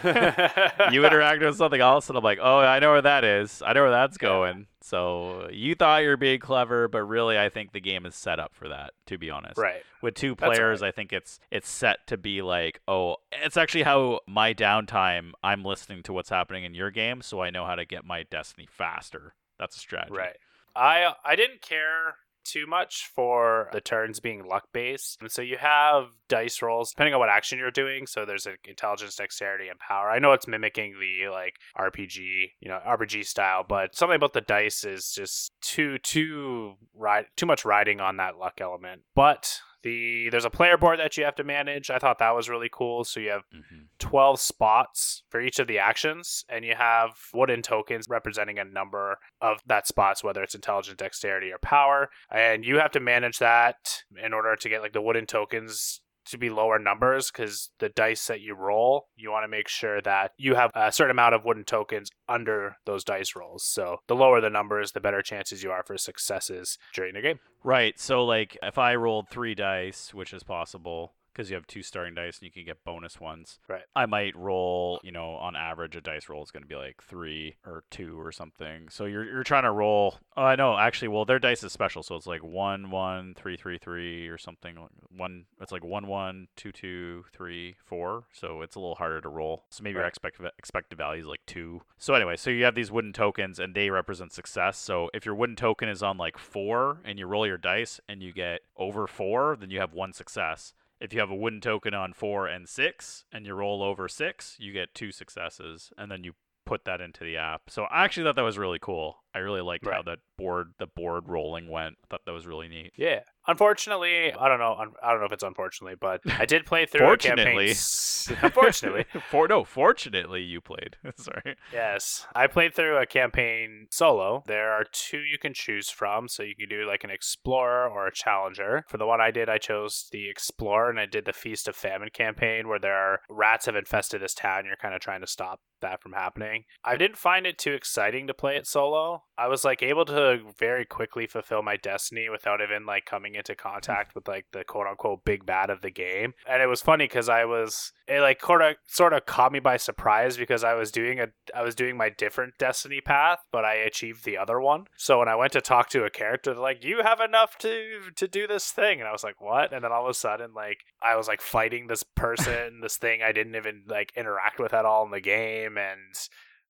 interacted 1.02 1.46
with 1.46 1.58
something 1.58 1.82
else, 1.82 2.10
and 2.10 2.18
I'm 2.18 2.24
like, 2.24 2.40
oh, 2.42 2.60
I 2.60 2.80
know 2.80 2.92
where 2.92 3.02
that 3.02 3.24
is. 3.24 3.62
I 3.66 3.74
know 3.74 3.82
where 3.84 3.92
that's 3.92 4.18
Yeah. 4.22 4.28
going. 4.30 4.68
So 4.82 5.48
you 5.52 5.74
thought 5.74 6.04
you 6.04 6.10
were 6.10 6.18
being 6.18 6.40
clever, 6.40 6.88
but 6.88 7.02
really, 7.04 7.40
I 7.40 7.50
think 7.50 7.72
the 7.72 7.80
game 7.82 8.06
is 8.06 8.14
set 8.16 8.40
up 8.40 8.54
for 8.54 8.70
that. 8.70 8.92
To 9.08 9.18
be 9.18 9.32
honest, 9.32 9.58
right. 9.58 9.82
with 10.02 10.14
two 10.14 10.36
players, 10.36 10.82
right. 10.82 10.90
I 10.90 10.92
think 10.92 11.12
it's 11.12 11.40
it's 11.50 11.68
set 11.70 12.06
to 12.08 12.18
be 12.18 12.42
like, 12.44 12.82
oh, 12.88 13.18
it's 13.32 13.58
actually 13.58 13.84
how 13.84 14.20
my 14.28 14.54
downtime. 14.54 15.32
I'm 15.44 15.64
listening 15.64 16.04
to 16.04 16.14
what's 16.14 16.30
happening 16.30 16.66
in 16.66 16.76
your 16.76 16.92
game, 16.92 17.22
so 17.24 17.42
I 17.42 17.50
know 17.50 17.66
how 17.66 17.74
to 17.76 17.86
get 17.86 18.06
my 18.06 18.24
destiny 18.24 18.68
faster. 18.70 19.34
That's 19.58 19.76
a 19.76 19.80
strategy. 19.80 20.16
Right. 20.16 20.38
I 20.76 21.14
I 21.24 21.36
didn't 21.36 21.62
care 21.62 22.16
too 22.46 22.68
much 22.68 23.10
for 23.14 23.70
the 23.74 23.82
turns 23.82 24.20
being 24.20 24.46
luck 24.46 24.68
based. 24.72 25.18
And 25.20 25.32
so 25.32 25.42
you 25.42 25.58
have 25.58 26.12
dice 26.30 26.62
rolls 26.62 26.92
depending 26.92 27.14
on 27.14 27.20
what 27.20 27.30
action 27.30 27.60
you're 27.60 27.72
doing. 27.72 28.08
So 28.08 28.24
there's 28.24 28.46
like 28.46 28.68
intelligence, 28.68 29.16
dexterity, 29.16 29.68
and 29.68 29.80
power. 29.80 30.10
I 30.10 30.20
know 30.20 30.32
it's 30.32 30.48
mimicking 30.48 30.96
the 31.00 31.30
like 31.30 31.56
RPG, 31.78 32.52
you 32.60 32.70
know, 32.70 32.80
RPG 32.88 33.26
style, 33.26 33.66
but 33.68 33.96
something 33.96 34.16
about 34.16 34.34
the 34.34 34.42
dice 34.42 34.86
is 34.86 35.12
just 35.12 35.52
too 35.62 35.98
too 35.98 36.76
ride 36.94 37.26
too 37.36 37.46
much 37.46 37.66
riding 37.66 38.00
on 38.00 38.18
that 38.18 38.38
luck 38.38 38.62
element. 38.62 39.02
But 39.16 39.60
the 39.86 40.30
there's 40.32 40.46
a 40.46 40.50
player 40.50 40.78
board 40.78 41.00
that 41.00 41.16
you 41.16 41.24
have 41.24 41.36
to 41.36 41.44
manage. 41.44 41.90
I 41.90 42.00
thought 42.00 42.18
that 42.18 42.36
was 42.36 42.50
really 42.50 42.70
cool. 42.72 43.06
So 43.06 43.22
you 43.22 43.30
have 43.30 43.44
hmm 43.52 43.84
12 44.00 44.40
spots 44.40 45.24
for 45.30 45.40
each 45.40 45.58
of 45.58 45.68
the 45.68 45.80
actions, 45.80 46.44
and 46.50 46.66
you 46.66 46.76
have 46.76 47.12
wooden 47.34 47.62
tokens 47.62 48.08
representing 48.10 48.60
a 48.60 48.66
number 48.66 49.18
of 49.40 49.62
that 49.68 49.88
spots, 49.88 50.24
whether 50.24 50.44
it's 50.44 50.56
intelligent, 50.56 50.98
dexterity, 50.98 51.52
or 51.52 51.58
power. 51.60 52.10
And 52.30 52.66
you 52.66 52.80
have 52.80 52.92
to 52.92 53.00
manage 53.00 53.40
that 53.40 54.04
in 54.22 54.34
order 54.34 54.56
to 54.56 54.70
get 54.70 54.82
like 54.82 54.94
the 54.94 55.02
wooden 55.02 55.26
tokens 55.26 56.02
to 56.26 56.38
be 56.38 56.50
lower 56.50 56.80
numbers 56.80 57.32
because 57.32 57.70
the 57.80 57.90
dice 57.90 58.28
that 58.28 58.42
you 58.42 58.56
roll, 58.56 59.08
you 59.16 59.32
want 59.32 59.44
to 59.44 59.48
make 59.48 59.68
sure 59.68 60.02
that 60.02 60.32
you 60.38 60.56
have 60.56 60.72
a 60.76 60.92
certain 60.92 61.12
amount 61.12 61.36
of 61.36 61.46
wooden 61.46 61.64
tokens 61.64 62.10
under 62.28 62.78
those 62.86 63.04
dice 63.04 63.36
rolls. 63.36 63.64
So 63.64 63.98
the 64.08 64.16
lower 64.16 64.42
the 64.42 64.50
numbers, 64.50 64.92
the 64.92 65.00
better 65.00 65.22
chances 65.22 65.64
you 65.64 65.72
are 65.72 65.84
for 65.84 65.98
successes 65.98 66.78
during 66.94 67.14
the 67.14 67.22
game. 67.22 67.40
Right. 67.64 68.00
So 68.00 68.24
like 68.24 68.58
if 68.62 68.78
I 68.78 68.96
rolled 68.96 69.30
three 69.30 69.56
dice, 69.56 70.14
which 70.14 70.34
is 70.34 70.44
possible 70.44 71.14
because 71.36 71.50
you 71.50 71.56
have 71.56 71.68
two 71.68 71.84
starting 71.84 72.16
dice 72.16 72.38
and 72.40 72.46
you 72.46 72.52
can 72.52 72.64
get 72.64 72.84
bonus 72.86 73.20
ones. 73.20 73.60
Right. 73.68 73.82
I 73.96 74.06
might 74.06 74.36
roll, 74.38 75.00
you 75.04 75.12
know, 75.12 75.32
on 75.32 75.56
average 75.56 75.96
a 75.96 76.02
dice 76.02 76.30
roll 76.30 76.44
is 76.44 76.52
going 76.52 76.64
to 76.64 76.68
be 76.70 76.76
like 76.76 77.04
3 77.04 77.58
or 77.66 77.84
2 77.92 78.20
or 78.20 78.32
something. 78.32 78.88
So 78.90 79.06
you're 79.06 79.26
you're 79.26 79.44
trying 79.44 79.64
to 79.64 79.72
roll 79.72 80.20
Oh, 80.38 80.44
I 80.44 80.56
know. 80.56 80.78
Actually, 80.78 81.10
well, 81.10 81.26
their 81.26 81.40
dice 81.40 81.64
is 81.64 81.72
special, 81.72 82.04
so 82.04 82.16
it's 82.16 82.28
like 82.28 82.44
1 82.44 82.90
1 82.92 83.34
3 83.36 83.58
3 83.58 83.78
3 83.78 84.28
or 84.30 84.38
something. 84.38 84.78
One 85.16 85.46
it's 85.62 85.72
like 85.72 85.84
1 85.84 86.08
1 86.08 86.48
2 86.56 86.72
2 86.72 87.26
3 87.34 87.76
4. 87.86 88.24
So 88.32 88.62
it's 88.62 88.76
a 88.76 88.80
little 88.80 88.96
harder 88.96 89.22
to 89.22 89.30
roll. 89.30 89.66
So 89.70 89.84
maybe 89.84 89.96
your 89.96 90.04
Right. 90.04 90.10
expect 90.10 90.40
expected 90.58 90.98
value 90.98 91.22
is 91.22 91.28
like 91.28 91.46
2. 91.48 91.82
So 91.98 92.14
anyway, 92.14 92.38
so 92.38 92.50
you 92.50 92.64
have 92.66 92.76
these 92.76 92.92
wooden 92.92 93.14
tokens 93.14 93.60
and 93.60 93.74
they 93.76 93.90
represent 93.90 94.32
success. 94.32 94.78
So 94.78 95.10
if 95.14 95.26
your 95.26 95.36
wooden 95.36 95.56
token 95.56 95.90
is 95.90 96.02
on 96.04 96.18
like 96.18 96.38
4 96.38 97.02
and 97.04 97.20
you 97.20 97.26
roll 97.28 97.48
your 97.48 97.58
dice 97.58 98.00
and 98.08 98.22
you 98.22 98.32
get 98.32 98.62
over 98.78 99.08
4, 99.08 99.58
then 99.60 99.70
you 99.70 99.80
have 99.80 99.94
one 99.94 100.14
success. 100.14 100.74
If 101.00 101.14
you 101.14 101.20
have 101.20 101.30
a 101.30 101.36
wooden 101.36 101.62
token 101.62 101.94
on 101.94 102.14
4 102.14 102.48
and 102.48 102.68
6 102.68 103.26
and 103.32 103.46
you 103.46 103.54
roll 103.54 103.84
over 103.84 104.08
6, 104.08 104.56
you 104.60 104.72
get 104.72 104.96
two 104.96 105.12
successes 105.12 105.92
and 105.98 106.12
then 106.12 106.24
you 106.24 106.34
put 106.66 106.86
that 106.86 107.02
into 107.02 107.24
the 107.24 107.38
app. 107.38 107.70
So 107.70 107.84
I 107.84 108.04
actually 108.04 108.24
thought 108.24 108.36
that 108.36 108.42
was 108.42 108.58
really 108.58 108.80
cool. 108.80 109.24
I 109.36 109.40
really 109.40 109.60
liked 109.62 109.86
how 109.86 110.02
that 110.04 110.20
board 110.38 110.68
the 110.80 110.88
board 110.88 111.26
rolling 111.28 111.70
went. 111.70 111.96
I 112.04 112.08
thought 112.10 112.22
that 112.26 112.32
was 112.32 112.48
really 112.48 112.70
neat. 112.70 112.94
Yeah. 112.96 113.20
Unfortunately, 113.48 114.34
I 114.34 114.48
don't 114.48 114.60
know. 114.60 114.76
I 115.04 115.12
don't 115.12 115.20
know 115.20 115.26
if 115.26 115.32
it's 115.34 115.44
unfortunately, 115.44 115.96
but 116.00 116.22
I 116.40 116.46
did 116.46 116.66
play 116.66 116.86
through 116.86 117.12
a 117.12 117.18
campaign. 117.18 117.76
Fortunately. 117.76 118.38
Unfortunately, 118.42 119.06
For 119.30 119.48
no, 119.48 119.64
fortunately 119.66 120.42
you 120.42 120.62
played. 120.62 120.96
Sorry. 121.18 121.58
yes, 121.72 122.26
I 122.34 122.48
played 122.48 122.74
through 122.74 122.98
a 122.98 123.06
campaign 123.06 123.88
solo. 123.92 124.44
There 124.48 124.72
are 124.72 124.86
two 124.90 125.20
you 125.20 125.38
can 125.38 125.54
choose 125.54 125.90
from, 125.90 126.28
so 126.28 126.42
you 126.42 126.56
can 126.56 126.70
do 126.70 126.88
like 126.88 127.04
an 127.04 127.12
explorer 127.12 127.88
or 127.88 128.08
a 128.08 128.14
challenger. 128.14 128.84
For 128.88 128.98
the 128.98 129.06
one 129.06 129.22
I 129.22 129.32
did, 129.32 129.50
I 129.50 129.58
chose 129.58 130.08
the 130.12 130.30
explorer, 130.30 130.90
and 130.90 131.00
I 131.00 131.06
did 131.06 131.26
the 131.26 131.34
Feast 131.34 131.68
of 131.68 131.76
Famine 131.76 132.10
campaign, 132.14 132.68
where 132.68 132.80
there 132.80 132.96
are 132.96 133.20
rats 133.30 133.66
have 133.66 133.76
infested 133.76 134.22
this 134.22 134.34
town. 134.34 134.66
You're 134.66 134.78
kind 134.78 134.96
of 134.96 135.02
trying 135.02 135.22
to 135.22 135.28
stop 135.28 135.60
that 135.82 136.02
from 136.02 136.14
happening. 136.14 136.64
I 136.84 136.98
didn't 136.98 137.18
find 137.18 137.46
it 137.46 137.58
too 137.58 137.74
exciting 137.74 138.26
to 138.28 138.34
play 138.34 138.56
it 138.56 138.66
solo. 138.66 139.24
I 139.38 139.48
was 139.48 139.66
like 139.66 139.84
able 139.84 140.06
to 140.06 140.40
very 140.58 140.86
quickly 140.86 141.28
fulfill 141.28 141.62
my 141.62 141.76
destiny 141.76 142.30
without 142.30 142.62
even 142.62 142.86
like 142.86 143.06
coming 143.06 143.36
into 143.36 143.56
contact 143.56 144.16
with 144.16 144.28
like 144.28 144.46
the 144.52 144.64
quote 144.64 144.88
unquote 144.88 145.26
big 145.26 145.46
bad 145.46 145.70
of 145.70 145.82
the 145.82 145.92
game. 145.92 146.34
And 146.50 146.62
it 146.62 146.68
was 146.68 146.82
funny 146.82 147.06
because 147.06 147.28
I 147.28 147.46
was 147.46 147.92
it 148.08 148.22
like 148.22 148.42
sort 148.42 148.62
of 148.62 148.72
uh, 148.72 148.74
sort 148.88 149.14
of 149.14 149.26
caught 149.26 149.52
me 149.52 149.60
by 149.60 149.78
surprise 149.78 150.38
because 150.38 150.64
I 150.64 150.74
was 150.74 150.92
doing 150.92 151.20
a 151.20 151.28
I 151.54 151.64
was 151.64 151.76
doing 151.76 151.98
my 151.98 152.10
different 152.10 152.54
destiny 152.58 153.02
path, 153.02 153.40
but 153.52 153.66
I 153.66 153.76
achieved 153.76 154.24
the 154.24 154.38
other 154.38 154.60
one. 154.60 154.86
So 154.96 155.20
when 155.20 155.28
I 155.28 155.36
went 155.36 155.52
to 155.54 155.62
talk 155.62 155.90
to 155.90 156.06
a 156.06 156.10
character, 156.10 156.54
they're 156.54 156.62
like, 156.62 156.84
"You 156.84 157.02
have 157.04 157.20
enough 157.20 157.58
to 157.60 158.12
to 158.16 158.28
do 158.28 158.48
this 158.48 158.72
thing," 158.72 159.00
and 159.00 159.08
I 159.08 159.12
was 159.12 159.24
like, 159.24 159.42
"What?" 159.42 159.74
And 159.74 159.84
then 159.84 159.92
all 159.92 160.06
of 160.06 160.10
a 160.10 160.14
sudden, 160.14 160.54
like 160.54 160.86
I 161.02 161.16
was 161.16 161.28
like 161.28 161.42
fighting 161.42 161.88
this 161.88 162.04
person, 162.04 162.80
this 162.82 162.98
thing 162.98 163.22
I 163.22 163.32
didn't 163.32 163.56
even 163.56 163.84
like 163.88 164.14
interact 164.16 164.60
with 164.60 164.74
at 164.74 164.86
all 164.86 165.04
in 165.06 165.12
the 165.12 165.20
game, 165.20 165.78
and 165.78 166.16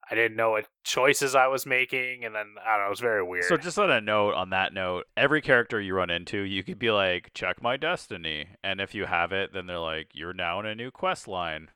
I 0.09 0.15
didn't 0.15 0.37
know 0.37 0.51
what 0.51 0.67
choices 0.83 1.33
I 1.33 1.47
was 1.47 1.65
making, 1.65 2.23
and 2.25 2.35
then 2.35 2.55
I 2.63 2.71
don't 2.75 2.81
know, 2.81 2.87
it 2.87 2.89
was 2.91 2.99
very 2.99 3.23
weird. 3.23 3.45
So 3.45 3.57
just 3.57 3.79
on 3.79 3.89
a 3.89 3.99
note, 3.99 4.35
on 4.35 4.51
that 4.51 4.73
note, 4.73 5.05
every 5.17 5.41
character 5.41 5.81
you 5.81 5.95
run 5.95 6.09
into, 6.11 6.39
you 6.39 6.63
could 6.63 6.77
be 6.77 6.91
like, 6.91 7.31
check 7.33 7.61
my 7.61 7.75
destiny. 7.75 8.49
And 8.63 8.79
if 8.79 8.93
you 8.93 9.05
have 9.05 9.31
it, 9.31 9.51
then 9.53 9.65
they're 9.65 9.79
like, 9.79 10.09
you're 10.13 10.33
now 10.33 10.59
in 10.59 10.65
a 10.67 10.75
new 10.75 10.91
quest 10.91 11.27
line. 11.27 11.69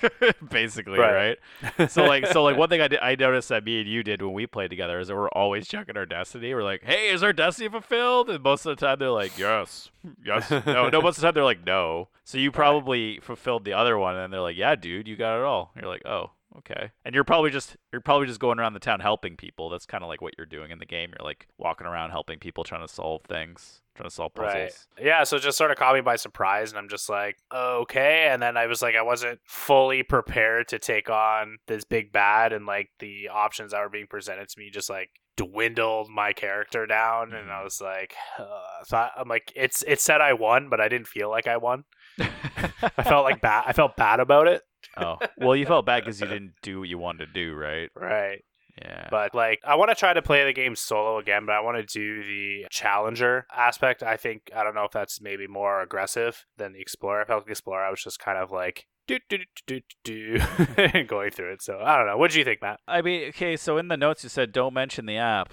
Basically, 0.50 0.98
Right. 0.98 1.38
right? 1.78 1.90
So 1.90 2.04
like 2.04 2.26
so 2.26 2.42
like 2.42 2.56
one 2.58 2.68
thing 2.68 2.80
I 2.80 2.88
did, 2.88 3.00
I 3.00 3.14
noticed 3.14 3.48
that 3.48 3.64
me 3.64 3.80
and 3.80 3.88
you 3.88 4.02
did 4.02 4.22
when 4.22 4.32
we 4.32 4.46
played 4.46 4.70
together 4.70 4.98
is 5.00 5.08
that 5.08 5.16
we're 5.16 5.28
always 5.30 5.66
checking 5.68 5.96
our 5.96 6.06
destiny. 6.06 6.54
We're 6.54 6.62
like, 6.62 6.82
hey, 6.84 7.08
is 7.10 7.22
our 7.22 7.32
destiny 7.32 7.68
fulfilled? 7.68 8.30
And 8.30 8.42
most 8.42 8.66
of 8.66 8.76
the 8.76 8.86
time 8.86 8.98
they're 8.98 9.10
like, 9.10 9.36
yes, 9.38 9.90
yes, 10.24 10.50
no, 10.50 10.88
no. 10.88 11.00
Most 11.00 11.16
of 11.18 11.22
the 11.22 11.26
time 11.28 11.34
they're 11.34 11.44
like, 11.44 11.64
no. 11.66 12.08
So 12.24 12.38
you 12.38 12.50
probably 12.52 13.18
fulfilled 13.20 13.64
the 13.64 13.72
other 13.72 13.98
one, 13.98 14.16
and 14.16 14.32
they're 14.32 14.40
like, 14.40 14.56
yeah, 14.56 14.74
dude, 14.74 15.08
you 15.08 15.16
got 15.16 15.38
it 15.38 15.44
all. 15.44 15.72
You're 15.76 15.88
like, 15.90 16.06
oh, 16.06 16.30
okay. 16.58 16.90
And 17.04 17.14
you're 17.14 17.24
probably 17.24 17.50
just 17.50 17.76
you're 17.92 18.00
probably 18.00 18.26
just 18.26 18.40
going 18.40 18.58
around 18.58 18.72
the 18.74 18.80
town 18.80 19.00
helping 19.00 19.36
people. 19.36 19.68
That's 19.70 19.86
kind 19.86 20.02
of 20.04 20.08
like 20.08 20.20
what 20.20 20.34
you're 20.36 20.46
doing 20.46 20.70
in 20.70 20.78
the 20.78 20.86
game. 20.86 21.10
You're 21.16 21.26
like 21.26 21.46
walking 21.58 21.86
around 21.86 22.10
helping 22.10 22.38
people, 22.38 22.64
trying 22.64 22.86
to 22.86 22.92
solve 22.92 23.22
things, 23.28 23.80
trying 23.94 24.08
to 24.08 24.14
solve 24.14 24.34
puzzles. 24.34 24.54
Right. 24.98 25.04
Yeah, 25.06 25.24
so 25.24 25.36
it 25.36 25.42
just 25.42 25.58
sort 25.58 25.70
of 25.70 25.76
caught 25.76 25.94
me 25.94 26.00
by 26.00 26.16
surprise, 26.16 26.70
and 26.70 26.78
I'm 26.78 26.88
just 26.88 27.08
like, 27.08 27.36
okay. 27.54 28.28
And 28.30 28.40
then 28.42 28.56
I 28.56 28.66
was 28.66 28.82
like, 28.82 28.94
I 28.96 29.02
wasn't 29.02 29.40
fully 29.46 30.02
prepared 30.02 30.68
to 30.68 30.78
take 30.78 31.08
on 31.10 31.58
this 31.66 31.84
big 31.84 32.12
bad, 32.12 32.52
and 32.52 32.66
like 32.66 32.90
the 32.98 33.28
options 33.28 33.72
that 33.72 33.80
were 33.80 33.88
being 33.88 34.06
presented 34.06 34.48
to 34.48 34.58
me 34.58 34.70
just 34.70 34.90
like 34.90 35.10
dwindled 35.36 36.10
my 36.10 36.32
character 36.32 36.86
down, 36.86 37.32
and 37.32 37.50
I 37.50 37.60
Mhm. 37.60 37.64
was 37.64 37.80
like, 37.80 38.14
uh, 38.38 38.44
so 38.84 39.08
I'm 39.16 39.28
like, 39.28 39.50
it's 39.56 39.82
it 39.86 40.00
said 40.00 40.20
I 40.20 40.34
won, 40.34 40.68
but 40.68 40.80
I 40.80 40.88
didn't 40.88 41.08
feel 41.08 41.30
like 41.30 41.46
I 41.46 41.56
won. 41.56 41.84
I 42.18 43.02
felt 43.02 43.24
like 43.24 43.40
bad. 43.40 43.64
I 43.66 43.72
felt 43.72 43.96
bad 43.96 44.20
about 44.20 44.46
it. 44.48 44.62
Oh 44.96 45.18
well, 45.38 45.56
you 45.56 45.66
felt 45.66 45.86
bad 45.86 46.04
because 46.04 46.20
you 46.20 46.26
didn't 46.28 46.54
do 46.62 46.80
what 46.80 46.88
you 46.88 46.98
wanted 46.98 47.26
to 47.26 47.32
do, 47.32 47.54
right? 47.54 47.90
Right. 47.94 48.44
Yeah. 48.80 49.08
But 49.10 49.34
like, 49.34 49.60
I 49.64 49.74
want 49.74 49.90
to 49.90 49.94
try 49.94 50.12
to 50.12 50.22
play 50.22 50.44
the 50.44 50.52
game 50.52 50.74
solo 50.76 51.18
again, 51.18 51.44
but 51.44 51.52
I 51.52 51.60
want 51.60 51.76
to 51.76 51.82
do 51.84 52.22
the 52.22 52.66
challenger 52.70 53.46
aspect. 53.54 54.02
I 54.02 54.16
think 54.16 54.50
I 54.56 54.64
don't 54.64 54.74
know 54.74 54.84
if 54.84 54.92
that's 54.92 55.20
maybe 55.20 55.46
more 55.46 55.82
aggressive 55.82 56.46
than 56.56 56.72
the 56.72 56.80
explorer. 56.80 57.22
I 57.22 57.24
felt 57.26 57.40
like 57.40 57.46
the 57.46 57.52
explorer, 57.52 57.84
I 57.84 57.90
was 57.90 58.02
just 58.02 58.18
kind 58.18 58.38
of 58.38 58.50
like 58.50 58.86
do 59.06 59.18
do 59.28 59.38
do 59.66 59.80
do 60.04 60.38
do 60.84 61.04
going 61.06 61.30
through 61.30 61.52
it. 61.52 61.62
So 61.62 61.80
I 61.82 61.96
don't 61.96 62.06
know. 62.06 62.16
What 62.16 62.30
do 62.30 62.38
you 62.38 62.44
think, 62.44 62.62
Matt? 62.62 62.80
I 62.86 63.02
mean, 63.02 63.28
okay, 63.28 63.56
so 63.56 63.76
in 63.78 63.88
the 63.88 63.96
notes 63.96 64.22
you 64.22 64.28
said 64.28 64.52
don't 64.52 64.74
mention 64.74 65.06
the 65.06 65.18
app 65.18 65.52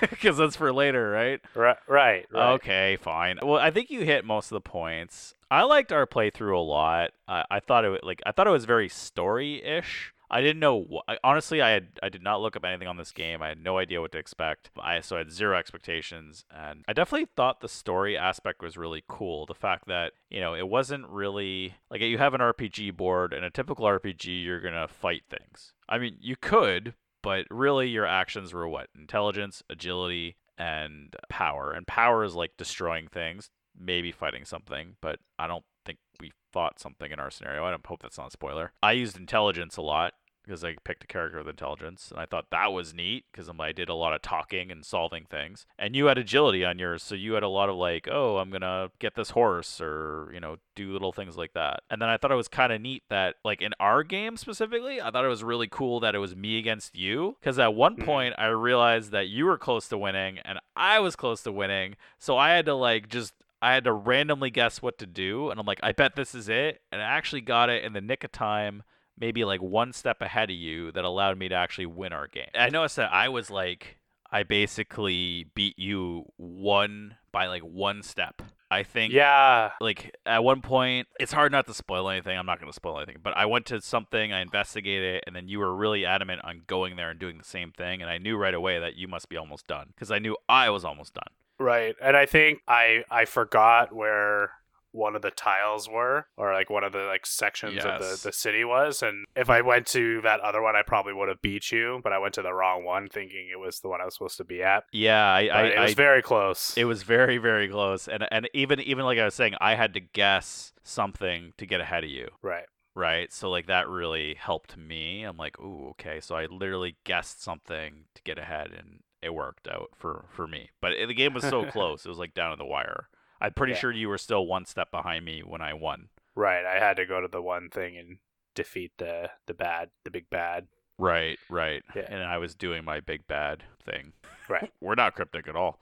because 0.00 0.38
that's 0.38 0.56
for 0.56 0.72
later, 0.72 1.10
right? 1.10 1.40
Right, 1.54 1.76
right, 1.88 2.26
right. 2.32 2.52
Okay, 2.54 2.98
fine. 3.00 3.38
Well, 3.42 3.60
I 3.60 3.70
think 3.70 3.90
you 3.90 4.00
hit 4.02 4.24
most 4.24 4.50
of 4.50 4.56
the 4.56 4.60
points. 4.60 5.34
I 5.50 5.64
liked 5.64 5.92
our 5.92 6.06
playthrough 6.06 6.56
a 6.56 6.60
lot. 6.60 7.10
I, 7.26 7.44
I 7.50 7.60
thought 7.60 7.84
it 7.84 8.04
like 8.04 8.22
I 8.24 8.32
thought 8.32 8.46
it 8.46 8.50
was 8.50 8.64
very 8.64 8.88
story-ish. 8.88 10.14
I 10.32 10.40
didn't 10.40 10.60
know. 10.60 10.84
Wh- 10.84 11.14
honestly, 11.24 11.60
I 11.60 11.70
had 11.70 11.88
I 12.02 12.08
did 12.08 12.22
not 12.22 12.40
look 12.40 12.54
up 12.54 12.64
anything 12.64 12.86
on 12.86 12.96
this 12.96 13.10
game. 13.10 13.42
I 13.42 13.48
had 13.48 13.62
no 13.62 13.78
idea 13.78 14.00
what 14.00 14.12
to 14.12 14.18
expect. 14.18 14.70
I 14.78 15.00
so 15.00 15.16
I 15.16 15.20
had 15.20 15.32
zero 15.32 15.58
expectations, 15.58 16.44
and 16.54 16.84
I 16.86 16.92
definitely 16.92 17.26
thought 17.36 17.60
the 17.60 17.68
story 17.68 18.16
aspect 18.16 18.62
was 18.62 18.76
really 18.76 19.02
cool. 19.08 19.44
The 19.44 19.54
fact 19.54 19.88
that 19.88 20.12
you 20.30 20.40
know 20.40 20.54
it 20.54 20.68
wasn't 20.68 21.08
really 21.08 21.74
like 21.90 22.00
you 22.00 22.18
have 22.18 22.34
an 22.34 22.40
RPG 22.40 22.96
board, 22.96 23.32
and 23.32 23.44
a 23.44 23.50
typical 23.50 23.86
RPG, 23.86 24.44
you're 24.44 24.60
gonna 24.60 24.86
fight 24.86 25.24
things. 25.28 25.72
I 25.88 25.98
mean, 25.98 26.16
you 26.20 26.36
could, 26.36 26.94
but 27.22 27.46
really 27.50 27.88
your 27.88 28.06
actions 28.06 28.54
were 28.54 28.68
what 28.68 28.88
intelligence, 28.96 29.64
agility, 29.68 30.36
and 30.56 31.16
power. 31.28 31.72
And 31.72 31.86
power 31.88 32.22
is 32.22 32.36
like 32.36 32.52
destroying 32.56 33.08
things, 33.08 33.50
maybe 33.80 34.12
fighting 34.12 34.44
something, 34.44 34.96
but 35.00 35.18
I 35.38 35.46
don't 35.46 35.64
think 35.86 35.98
we 36.20 36.32
fought 36.52 36.78
something 36.78 37.10
in 37.10 37.18
our 37.18 37.30
scenario. 37.30 37.64
I 37.64 37.70
don't 37.70 37.84
hope 37.86 38.02
that's 38.02 38.18
not 38.18 38.28
a 38.28 38.32
spoiler. 38.32 38.72
I 38.82 38.92
used 38.92 39.16
intelligence 39.16 39.76
a 39.76 39.82
lot 39.82 40.14
because 40.44 40.64
I 40.64 40.74
picked 40.84 41.04
a 41.04 41.06
character 41.06 41.38
with 41.38 41.48
intelligence, 41.48 42.10
and 42.10 42.18
I 42.18 42.24
thought 42.24 42.46
that 42.50 42.72
was 42.72 42.94
neat 42.94 43.26
because 43.30 43.48
I 43.60 43.72
did 43.72 43.88
a 43.90 43.94
lot 43.94 44.14
of 44.14 44.22
talking 44.22 44.72
and 44.72 44.84
solving 44.84 45.26
things. 45.26 45.66
And 45.78 45.94
you 45.94 46.06
had 46.06 46.16
agility 46.18 46.64
on 46.64 46.78
yours, 46.78 47.02
so 47.02 47.14
you 47.14 47.34
had 47.34 47.42
a 47.42 47.48
lot 47.48 47.68
of 47.68 47.76
like, 47.76 48.08
oh, 48.10 48.38
I'm 48.38 48.50
gonna 48.50 48.90
get 48.98 49.14
this 49.14 49.30
horse, 49.30 49.80
or 49.82 50.30
you 50.32 50.40
know, 50.40 50.56
do 50.74 50.92
little 50.92 51.12
things 51.12 51.36
like 51.36 51.52
that. 51.52 51.80
And 51.90 52.00
then 52.00 52.08
I 52.08 52.16
thought 52.16 52.32
it 52.32 52.36
was 52.36 52.48
kind 52.48 52.72
of 52.72 52.80
neat 52.80 53.04
that, 53.10 53.36
like 53.44 53.60
in 53.60 53.74
our 53.78 54.02
game 54.02 54.36
specifically, 54.38 55.00
I 55.00 55.10
thought 55.10 55.26
it 55.26 55.28
was 55.28 55.44
really 55.44 55.68
cool 55.68 56.00
that 56.00 56.14
it 56.14 56.18
was 56.18 56.34
me 56.34 56.58
against 56.58 56.96
you 56.96 57.36
because 57.38 57.58
at 57.58 57.74
one 57.74 57.96
Mhm. 57.96 58.04
point 58.06 58.34
I 58.38 58.46
realized 58.46 59.12
that 59.12 59.28
you 59.28 59.44
were 59.44 59.58
close 59.58 59.88
to 59.88 59.98
winning 59.98 60.38
and 60.38 60.58
I 60.74 60.98
was 61.00 61.16
close 61.16 61.42
to 61.42 61.52
winning, 61.52 61.96
so 62.18 62.38
I 62.38 62.50
had 62.50 62.64
to 62.64 62.74
like 62.74 63.08
just 63.08 63.34
I 63.62 63.74
had 63.74 63.84
to 63.84 63.92
randomly 63.92 64.50
guess 64.50 64.80
what 64.80 64.98
to 64.98 65.06
do, 65.06 65.50
and 65.50 65.60
I'm 65.60 65.66
like, 65.66 65.80
I 65.82 65.92
bet 65.92 66.16
this 66.16 66.34
is 66.34 66.48
it, 66.48 66.80
and 66.90 67.00
I 67.00 67.04
actually 67.04 67.42
got 67.42 67.68
it 67.68 67.84
in 67.84 67.92
the 67.92 68.00
nick 68.00 68.24
of 68.24 68.32
time, 68.32 68.82
maybe 69.18 69.44
like 69.44 69.60
one 69.60 69.92
step 69.92 70.22
ahead 70.22 70.50
of 70.50 70.56
you, 70.56 70.92
that 70.92 71.04
allowed 71.04 71.38
me 71.38 71.48
to 71.48 71.54
actually 71.54 71.86
win 71.86 72.12
our 72.12 72.26
game. 72.26 72.48
I 72.54 72.70
noticed 72.70 72.96
that 72.96 73.12
I 73.12 73.28
was 73.28 73.50
like, 73.50 73.98
I 74.32 74.44
basically 74.44 75.46
beat 75.54 75.78
you 75.78 76.24
one 76.36 77.16
by 77.32 77.46
like 77.48 77.62
one 77.62 78.02
step. 78.02 78.42
I 78.72 78.84
think 78.84 79.12
Yeah, 79.12 79.72
like 79.80 80.16
at 80.24 80.44
one 80.44 80.62
point 80.62 81.08
it's 81.18 81.32
hard 81.32 81.50
not 81.50 81.66
to 81.66 81.74
spoil 81.74 82.08
anything 82.08 82.38
i'm 82.38 82.46
not 82.46 82.60
going 82.60 82.70
to 82.70 82.74
spoil 82.74 82.98
anything 82.98 83.16
but 83.20 83.36
i 83.36 83.44
went 83.44 83.66
to 83.66 83.80
something 83.80 84.32
i 84.32 84.40
investigated 84.40 85.16
it 85.16 85.24
and 85.26 85.34
then 85.34 85.48
you 85.48 85.58
were 85.58 85.74
really 85.74 86.06
adamant 86.06 86.40
on 86.44 86.62
going 86.68 86.94
there 86.94 87.10
and 87.10 87.18
doing 87.18 87.36
the 87.36 87.44
same 87.44 87.72
thing 87.72 88.00
and 88.00 88.08
i 88.08 88.16
knew 88.16 88.36
right 88.36 88.54
away 88.54 88.78
that 88.78 88.94
you 88.94 89.08
must 89.08 89.28
be 89.28 89.36
almost 89.36 89.66
done 89.66 89.88
because 89.88 90.12
i 90.12 90.20
knew 90.20 90.36
i 90.48 90.70
was 90.70 90.84
almost 90.84 91.14
done 91.14 91.32
right. 91.60 91.94
And 92.02 92.16
I 92.16 92.26
think 92.26 92.60
I 92.66 93.04
I 93.10 93.26
forgot 93.26 93.94
where 93.94 94.50
one 94.92 95.14
of 95.14 95.22
the 95.22 95.30
tiles 95.30 95.88
were 95.88 96.26
or 96.36 96.52
like 96.52 96.68
one 96.68 96.84
of 96.84 96.92
the 96.92 97.00
like 97.00 97.24
sections 97.24 97.84
of 97.84 98.00
the, 98.00 98.20
the 98.24 98.32
city 98.32 98.64
was 98.64 99.02
and 99.02 99.24
if 99.36 99.48
i 99.48 99.60
went 99.60 99.86
to 99.86 100.20
that 100.22 100.40
other 100.40 100.60
one 100.60 100.74
i 100.74 100.82
probably 100.82 101.12
would 101.12 101.28
have 101.28 101.40
beat 101.42 101.70
you 101.70 102.00
but 102.02 102.12
i 102.12 102.18
went 102.18 102.34
to 102.34 102.42
the 102.42 102.52
wrong 102.52 102.84
one 102.84 103.08
thinking 103.08 103.48
it 103.52 103.58
was 103.58 103.80
the 103.80 103.88
one 103.88 104.00
i 104.00 104.04
was 104.04 104.14
supposed 104.14 104.36
to 104.36 104.44
be 104.44 104.62
at. 104.62 104.84
Yeah 104.92 105.32
i, 105.32 105.46
I, 105.46 105.62
it 105.64 105.78
was 105.78 105.90
I 105.92 105.94
very 105.94 106.22
close. 106.22 106.76
It 106.76 106.84
was 106.84 107.02
very 107.02 107.38
very 107.38 107.68
close 107.68 108.08
and 108.08 108.26
and 108.30 108.48
even 108.52 108.80
even 108.80 109.04
like 109.04 109.18
i 109.18 109.24
was 109.24 109.34
saying 109.34 109.54
i 109.60 109.74
had 109.74 109.94
to 109.94 110.00
guess 110.00 110.72
something 110.82 111.52
to 111.58 111.66
get 111.66 111.80
ahead 111.80 112.04
of 112.04 112.10
you. 112.10 112.28
Right. 112.42 112.64
Right 112.94 113.32
so 113.32 113.48
like 113.48 113.66
that 113.66 113.88
really 113.88 114.34
helped 114.34 114.76
me. 114.76 115.22
I'm 115.22 115.36
like 115.36 115.60
ooh 115.60 115.90
okay 115.90 116.20
so 116.20 116.34
i 116.34 116.46
literally 116.46 116.96
guessed 117.04 117.42
something 117.42 118.06
to 118.14 118.22
get 118.22 118.38
ahead 118.38 118.70
and 118.76 119.00
it 119.22 119.34
worked 119.34 119.68
out 119.68 119.90
for 119.96 120.24
for 120.30 120.46
me 120.46 120.70
but 120.80 120.92
the 121.06 121.14
game 121.14 121.32
was 121.34 121.44
so 121.44 121.64
close 121.70 122.04
it 122.04 122.08
was 122.08 122.18
like 122.18 122.34
down 122.34 122.50
to 122.50 122.56
the 122.56 122.64
wire 122.64 123.08
i'm 123.40 123.52
pretty 123.52 123.72
Yeah. 123.74 123.78
sure 123.78 123.92
you 123.92 124.08
were 124.08 124.18
still 124.18 124.46
one 124.46 124.64
step 124.66 124.90
behind 124.90 125.24
me 125.24 125.42
when 125.44 125.60
i 125.60 125.72
won 125.74 126.08
right 126.34 126.64
i 126.64 126.78
had 126.78 126.96
to 126.96 127.06
go 127.06 127.20
to 127.20 127.28
the 127.28 127.42
one 127.42 127.68
thing 127.70 127.96
and 127.96 128.18
defeat 128.54 128.92
the 128.98 129.30
the 129.46 129.54
bad 129.54 129.90
the 130.04 130.10
big 130.10 130.28
bad 130.30 130.66
right 130.98 131.38
right 131.48 131.82
Yeah. 131.94 132.06
and 132.08 132.22
i 132.22 132.38
was 132.38 132.54
doing 132.54 132.84
my 132.84 133.00
big 133.00 133.26
bad 133.26 133.64
thing 133.84 134.12
Right. 134.48 134.70
we're 134.80 134.94
not 134.96 135.14
cryptic 135.14 135.46
at 135.48 135.56
all 135.56 135.80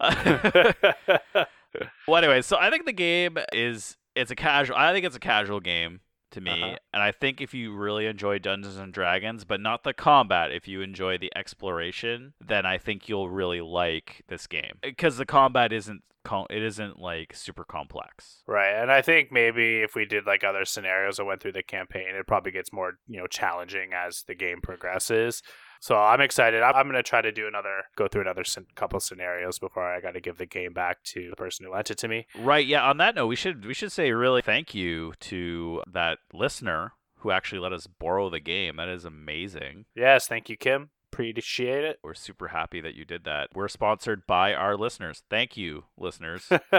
well 2.06 2.16
anyway 2.16 2.40
so 2.42 2.56
i 2.58 2.70
think 2.70 2.86
the 2.86 2.92
game 2.92 3.36
is 3.52 3.96
it's 4.14 4.30
a 4.30 4.36
casual 4.36 4.76
i 4.76 4.92
think 4.92 5.04
it's 5.04 5.16
a 5.16 5.20
casual 5.20 5.60
game 5.60 6.00
to 6.30 6.40
me 6.40 6.50
Uh-huh. 6.50 6.76
and 6.92 7.02
i 7.02 7.12
think 7.12 7.40
if 7.40 7.54
you 7.54 7.74
really 7.74 8.06
enjoy 8.06 8.38
dungeons 8.38 8.76
and 8.76 8.92
dragons 8.92 9.44
but 9.44 9.60
not 9.60 9.84
the 9.84 9.92
combat 9.94 10.50
if 10.52 10.66
you 10.68 10.80
enjoy 10.80 11.16
the 11.18 11.30
exploration 11.36 12.34
then 12.40 12.66
i 12.66 12.78
think 12.78 13.08
you'll 13.08 13.30
really 13.30 13.60
like 13.60 14.22
this 14.28 14.46
game 14.46 14.78
because 14.82 15.16
the 15.16 15.26
combat 15.26 15.72
isn't 15.72 16.02
com- 16.24 16.46
it 16.50 16.62
isn't 16.62 16.98
like 16.98 17.34
super 17.34 17.64
complex 17.64 18.42
Right, 18.46 18.72
and 18.80 18.90
I 18.92 19.00
think 19.02 19.30
maybe 19.32 19.80
if 19.82 19.94
we 19.94 20.04
did 20.06 20.26
like 20.26 20.42
other 20.44 20.64
scenarios 20.64 21.16
that 21.18 21.24
went 21.24 21.40
through 21.42 21.52
the 21.52 21.62
campaign, 21.62 22.08
it 22.14 22.26
probably 22.26 22.52
gets 22.52 22.72
more 22.72 22.94
you 23.06 23.18
know 23.20 23.26
challenging 23.26 23.90
as 23.94 24.22
the 24.26 24.34
game 24.34 24.60
progresses. 24.62 25.42
So 25.84 25.98
I'm 25.98 26.22
excited. 26.22 26.62
I'm, 26.62 26.74
I'm 26.74 26.84
going 26.86 26.94
to 26.94 27.02
try 27.02 27.20
to 27.20 27.30
do 27.30 27.46
another, 27.46 27.82
go 27.94 28.08
through 28.08 28.22
another 28.22 28.42
scen- 28.42 28.74
couple 28.74 28.98
scenarios 29.00 29.58
before 29.58 29.84
I 29.84 30.00
got 30.00 30.12
to 30.12 30.20
give 30.20 30.38
the 30.38 30.46
game 30.46 30.72
back 30.72 31.02
to 31.12 31.28
the 31.28 31.36
person 31.36 31.66
who 31.66 31.72
lent 31.72 31.90
it 31.90 31.98
to 31.98 32.08
me. 32.08 32.26
right 32.38 32.66
yeah 32.66 32.82
on 32.88 32.96
that 32.96 33.14
note 33.14 33.26
we 33.26 33.36
should 33.36 33.66
we 33.66 33.74
should 33.74 33.92
say 33.92 34.10
really 34.12 34.40
thank 34.40 34.74
you 34.74 35.12
to 35.20 35.82
that 35.92 36.20
listener 36.32 36.92
who 37.18 37.30
actually 37.30 37.58
let 37.58 37.74
us 37.74 37.86
borrow 37.86 38.30
the 38.30 38.40
game 38.40 38.76
that 38.76 38.88
is 38.88 39.04
amazing 39.04 39.84
Yes, 39.94 40.26
thank 40.26 40.48
you, 40.48 40.56
Kim. 40.56 40.88
Appreciate 41.14 41.84
it. 41.84 41.98
we're 42.02 42.14
super 42.14 42.48
happy 42.48 42.80
that 42.80 42.94
you 42.94 43.04
did 43.04 43.24
that 43.24 43.50
we're 43.54 43.68
sponsored 43.68 44.26
by 44.26 44.52
our 44.52 44.76
listeners 44.76 45.22
thank 45.30 45.56
you 45.56 45.84
listeners 45.96 46.48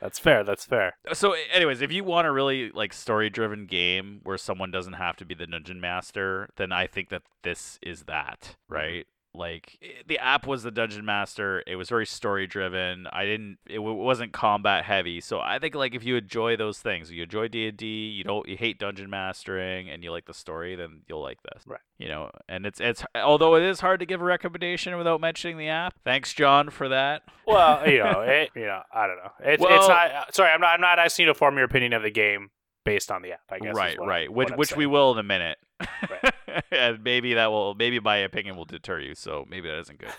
that's 0.00 0.18
fair. 0.18 0.42
That's 0.42 0.64
fair. 0.64 0.94
so 1.12 1.34
anyways 1.52 1.82
if 1.82 1.92
you 1.92 2.04
want 2.04 2.26
a 2.26 2.32
really 2.32 2.70
like 2.70 2.92
story 2.92 3.30
driven 3.30 3.66
game 3.66 4.20
where 4.24 4.38
someone 4.38 4.70
doesn't 4.70 4.94
have 4.94 5.16
to 5.16 5.24
be 5.24 5.34
the 5.34 5.46
dungeon 5.46 5.80
master 5.80 6.48
then 6.56 6.72
i 6.72 6.86
think 6.86 7.10
that 7.10 7.22
this 7.42 7.78
is 7.82 8.04
that 8.04 8.56
mm-hmm. 8.70 8.74
right 8.74 9.06
like 9.32 9.78
eh, 9.82 10.02
the 10.08 10.18
app 10.18 10.46
was 10.46 10.62
the 10.64 10.70
dungeon 10.72 11.04
master 11.04 11.62
it 11.66 11.76
was 11.76 11.88
very 11.88 12.04
story 12.04 12.46
driven 12.48 13.06
i 13.12 13.24
didn't 13.24 13.58
it 13.68 13.76
w- 13.76 13.94
wasn't 13.94 14.32
combat 14.32 14.84
heavy 14.84 15.20
so 15.20 15.38
i 15.40 15.58
think 15.58 15.74
like 15.74 15.94
if 15.94 16.02
you 16.04 16.16
enjoy 16.16 16.56
those 16.56 16.80
things 16.80 17.12
you 17.12 17.22
enjoy 17.22 17.46
d&d 17.46 17.86
you 17.86 18.24
don't 18.24 18.48
you 18.48 18.56
hate 18.56 18.78
dungeon 18.78 19.08
mastering 19.08 19.88
and 19.88 20.02
you 20.02 20.10
like 20.10 20.24
the 20.26 20.34
story 20.34 20.74
then 20.74 21.02
you'll 21.08 21.22
like 21.22 21.38
this 21.44 21.62
Right. 21.64 21.78
you 21.98 22.08
know 22.08 22.30
and 22.48 22.66
it's 22.66 22.80
it's 22.80 23.04
although 23.14 23.54
it 23.54 23.62
is 23.62 23.78
hard 23.80 24.00
to 24.00 24.06
give 24.06 24.20
a 24.20 24.24
recommendation 24.24 24.96
without 24.98 25.20
mentioning 25.20 25.58
the 25.58 25.68
app 25.68 25.94
thanks 26.04 26.34
john 26.34 26.68
for 26.70 26.88
that 26.88 27.22
Well, 27.46 27.88
you 27.88 27.98
know, 27.98 28.20
it, 28.26 28.50
you 28.54 28.66
know, 28.66 28.82
I 28.94 29.06
don't 29.08 29.16
know. 29.16 29.30
It's 29.40 29.60
Well- 29.60 29.76
it's 29.76 29.88
not. 29.88 30.34
Sorry, 30.34 30.50
I'm 30.52 30.60
not. 30.60 30.74
I'm 30.74 30.80
not 30.80 31.00
asking 31.00 31.24
you 31.26 31.32
to 31.32 31.34
form 31.34 31.56
your 31.56 31.64
opinion 31.64 31.92
of 31.94 32.02
the 32.04 32.10
game 32.10 32.50
based 32.84 33.10
on 33.10 33.22
the 33.22 33.32
app. 33.32 33.40
I 33.50 33.58
guess. 33.58 33.74
right 33.74 33.98
what 33.98 34.06
right 34.08 34.32
which 34.32 34.50
which 34.50 34.76
we 34.76 34.86
will 34.86 35.10
in 35.12 35.18
a 35.18 35.22
minute 35.24 35.58
Right. 35.80 36.34
and 36.70 37.02
maybe 37.02 37.34
that 37.34 37.50
will 37.50 37.74
maybe 37.74 38.00
my 38.00 38.16
opinion 38.16 38.56
will 38.56 38.64
deter 38.64 39.00
you 39.00 39.14
so 39.14 39.44
maybe 39.48 39.68
that 39.68 39.78
isn't 39.80 39.98
good 39.98 40.12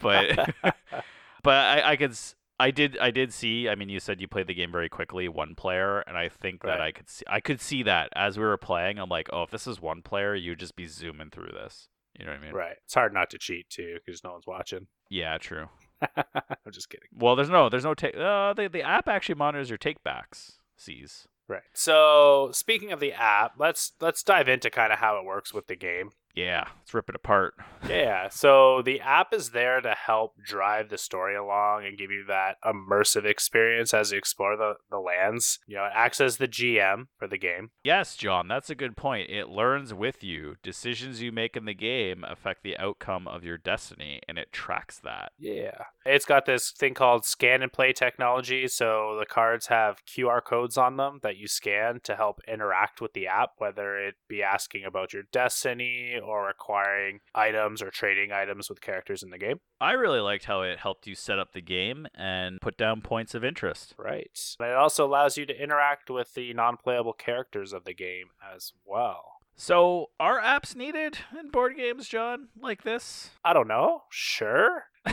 but 0.00 0.54
but 1.42 1.54
I, 1.54 1.92
I 1.92 1.96
could 1.96 2.16
I 2.60 2.70
did 2.70 2.98
I 2.98 3.10
did 3.10 3.32
see 3.32 3.68
I 3.68 3.74
mean 3.74 3.88
you 3.88 4.00
said 4.00 4.20
you 4.20 4.28
played 4.28 4.46
the 4.46 4.54
game 4.54 4.70
very 4.72 4.88
quickly 4.88 5.28
one 5.28 5.54
player 5.54 6.00
and 6.00 6.16
I 6.16 6.28
think 6.28 6.62
that 6.62 6.80
I 6.80 6.92
could 6.92 7.08
see 7.08 7.24
I 7.28 7.40
could 7.40 7.60
see 7.60 7.82
that 7.84 8.08
as 8.14 8.38
we 8.38 8.44
were 8.44 8.56
playing 8.56 8.98
I'm 8.98 9.08
like 9.08 9.28
oh 9.32 9.42
if 9.42 9.50
this 9.50 9.66
is 9.66 9.80
one 9.80 10.02
player 10.02 10.34
you'd 10.34 10.60
just 10.60 10.76
be 10.76 10.86
zooming 10.86 11.30
through 11.30 11.50
this 11.52 11.88
you 12.18 12.24
know 12.24 12.32
what 12.32 12.40
I 12.40 12.44
mean 12.44 12.52
Right. 12.54 12.76
It's 12.84 12.94
hard 12.94 13.14
not 13.14 13.30
to 13.30 13.38
cheat 13.38 13.68
too 13.70 13.98
because 14.04 14.22
no 14.22 14.32
one's 14.32 14.46
watching. 14.46 14.86
yeah 15.10 15.38
true 15.38 15.68
I'm 16.16 16.72
just 16.72 16.90
kidding. 16.90 17.08
well 17.16 17.36
there's 17.36 17.50
no 17.50 17.68
there's 17.68 17.84
no 17.84 17.94
take 17.94 18.16
uh, 18.16 18.52
the 18.54 18.68
the 18.68 18.82
app 18.82 19.08
actually 19.08 19.36
monitors 19.36 19.68
your 19.70 19.78
takebacks 19.78 20.56
sees 20.76 21.26
Right. 21.52 21.62
So 21.74 22.48
speaking 22.54 22.92
of 22.92 23.00
the 23.00 23.12
app, 23.12 23.56
let's 23.58 23.92
let's 24.00 24.22
dive 24.22 24.48
into 24.48 24.70
kind 24.70 24.90
of 24.90 25.00
how 25.00 25.18
it 25.18 25.26
works 25.26 25.52
with 25.52 25.66
the 25.66 25.76
game. 25.76 26.12
Yeah 26.34 26.64
let's 26.78 26.94
rip 26.94 27.08
it 27.08 27.14
apart 27.14 27.54
Yeah. 27.88 28.28
So 28.28 28.82
the 28.82 29.00
app 29.00 29.32
is 29.32 29.50
there 29.50 29.80
to 29.80 29.94
help 29.94 30.34
drive 30.44 30.88
the 30.88 30.98
story 30.98 31.36
along 31.36 31.84
and 31.84 31.98
give 31.98 32.10
you 32.10 32.24
that 32.28 32.56
immersive 32.64 33.24
experience 33.24 33.92
as 33.92 34.12
you 34.12 34.18
explore 34.18 34.56
the, 34.56 34.74
the 34.90 34.98
lands. 34.98 35.58
You 35.66 35.76
know, 35.76 35.84
it 35.84 35.92
acts 35.94 36.20
as 36.20 36.36
the 36.36 36.48
GM 36.48 37.06
for 37.18 37.26
the 37.26 37.38
game. 37.38 37.70
Yes, 37.82 38.16
John, 38.16 38.48
that's 38.48 38.70
a 38.70 38.74
good 38.74 38.96
point. 38.96 39.30
It 39.30 39.48
learns 39.48 39.92
with 39.92 40.22
you. 40.22 40.56
Decisions 40.62 41.22
you 41.22 41.32
make 41.32 41.56
in 41.56 41.64
the 41.64 41.74
game 41.74 42.24
affect 42.24 42.62
the 42.62 42.76
outcome 42.78 43.26
of 43.26 43.44
your 43.44 43.58
destiny, 43.58 44.20
and 44.28 44.38
it 44.38 44.52
tracks 44.52 45.00
that. 45.00 45.32
Yeah. 45.38 45.84
It's 46.06 46.24
got 46.24 46.46
this 46.46 46.70
thing 46.70 46.94
called 46.94 47.24
scan 47.24 47.62
and 47.62 47.72
play 47.72 47.92
technology. 47.92 48.68
So 48.68 49.16
the 49.18 49.26
cards 49.26 49.66
have 49.66 50.04
QR 50.06 50.42
codes 50.42 50.76
on 50.76 50.96
them 50.96 51.20
that 51.22 51.36
you 51.36 51.48
scan 51.48 52.00
to 52.04 52.16
help 52.16 52.40
interact 52.46 53.00
with 53.00 53.12
the 53.12 53.26
app, 53.26 53.50
whether 53.58 53.98
it 53.98 54.14
be 54.28 54.42
asking 54.42 54.84
about 54.84 55.12
your 55.12 55.24
destiny 55.32 56.18
or 56.22 56.48
acquiring 56.48 57.20
items 57.34 57.82
or 57.82 57.90
trading 57.90 58.32
items 58.32 58.68
with 58.68 58.80
characters 58.80 59.22
in 59.22 59.30
the 59.30 59.38
game. 59.38 59.60
I 59.80 59.92
really 59.92 60.20
liked 60.20 60.44
how 60.44 60.62
it 60.62 60.78
helped 60.78 61.06
you 61.06 61.14
set 61.14 61.38
up 61.38 61.52
the 61.52 61.60
game 61.60 62.06
and 62.14 62.60
put 62.60 62.76
down 62.76 63.00
points 63.02 63.34
of 63.34 63.44
interest. 63.44 63.94
Right. 63.98 64.30
But 64.58 64.68
it 64.70 64.76
also 64.76 65.06
allows 65.06 65.36
you 65.36 65.44
to 65.46 65.62
interact 65.62 66.08
with 66.10 66.34
the 66.34 66.54
non 66.54 66.76
playable 66.76 67.12
characters 67.12 67.72
of 67.72 67.84
the 67.84 67.94
game 67.94 68.26
as 68.54 68.72
well. 68.84 69.24
So, 69.54 70.06
are 70.18 70.40
apps 70.40 70.74
needed 70.74 71.18
in 71.38 71.50
board 71.50 71.76
games, 71.76 72.08
John, 72.08 72.48
like 72.58 72.84
this? 72.84 73.30
I 73.44 73.52
don't 73.52 73.68
know. 73.68 74.04
Sure. 74.10 74.84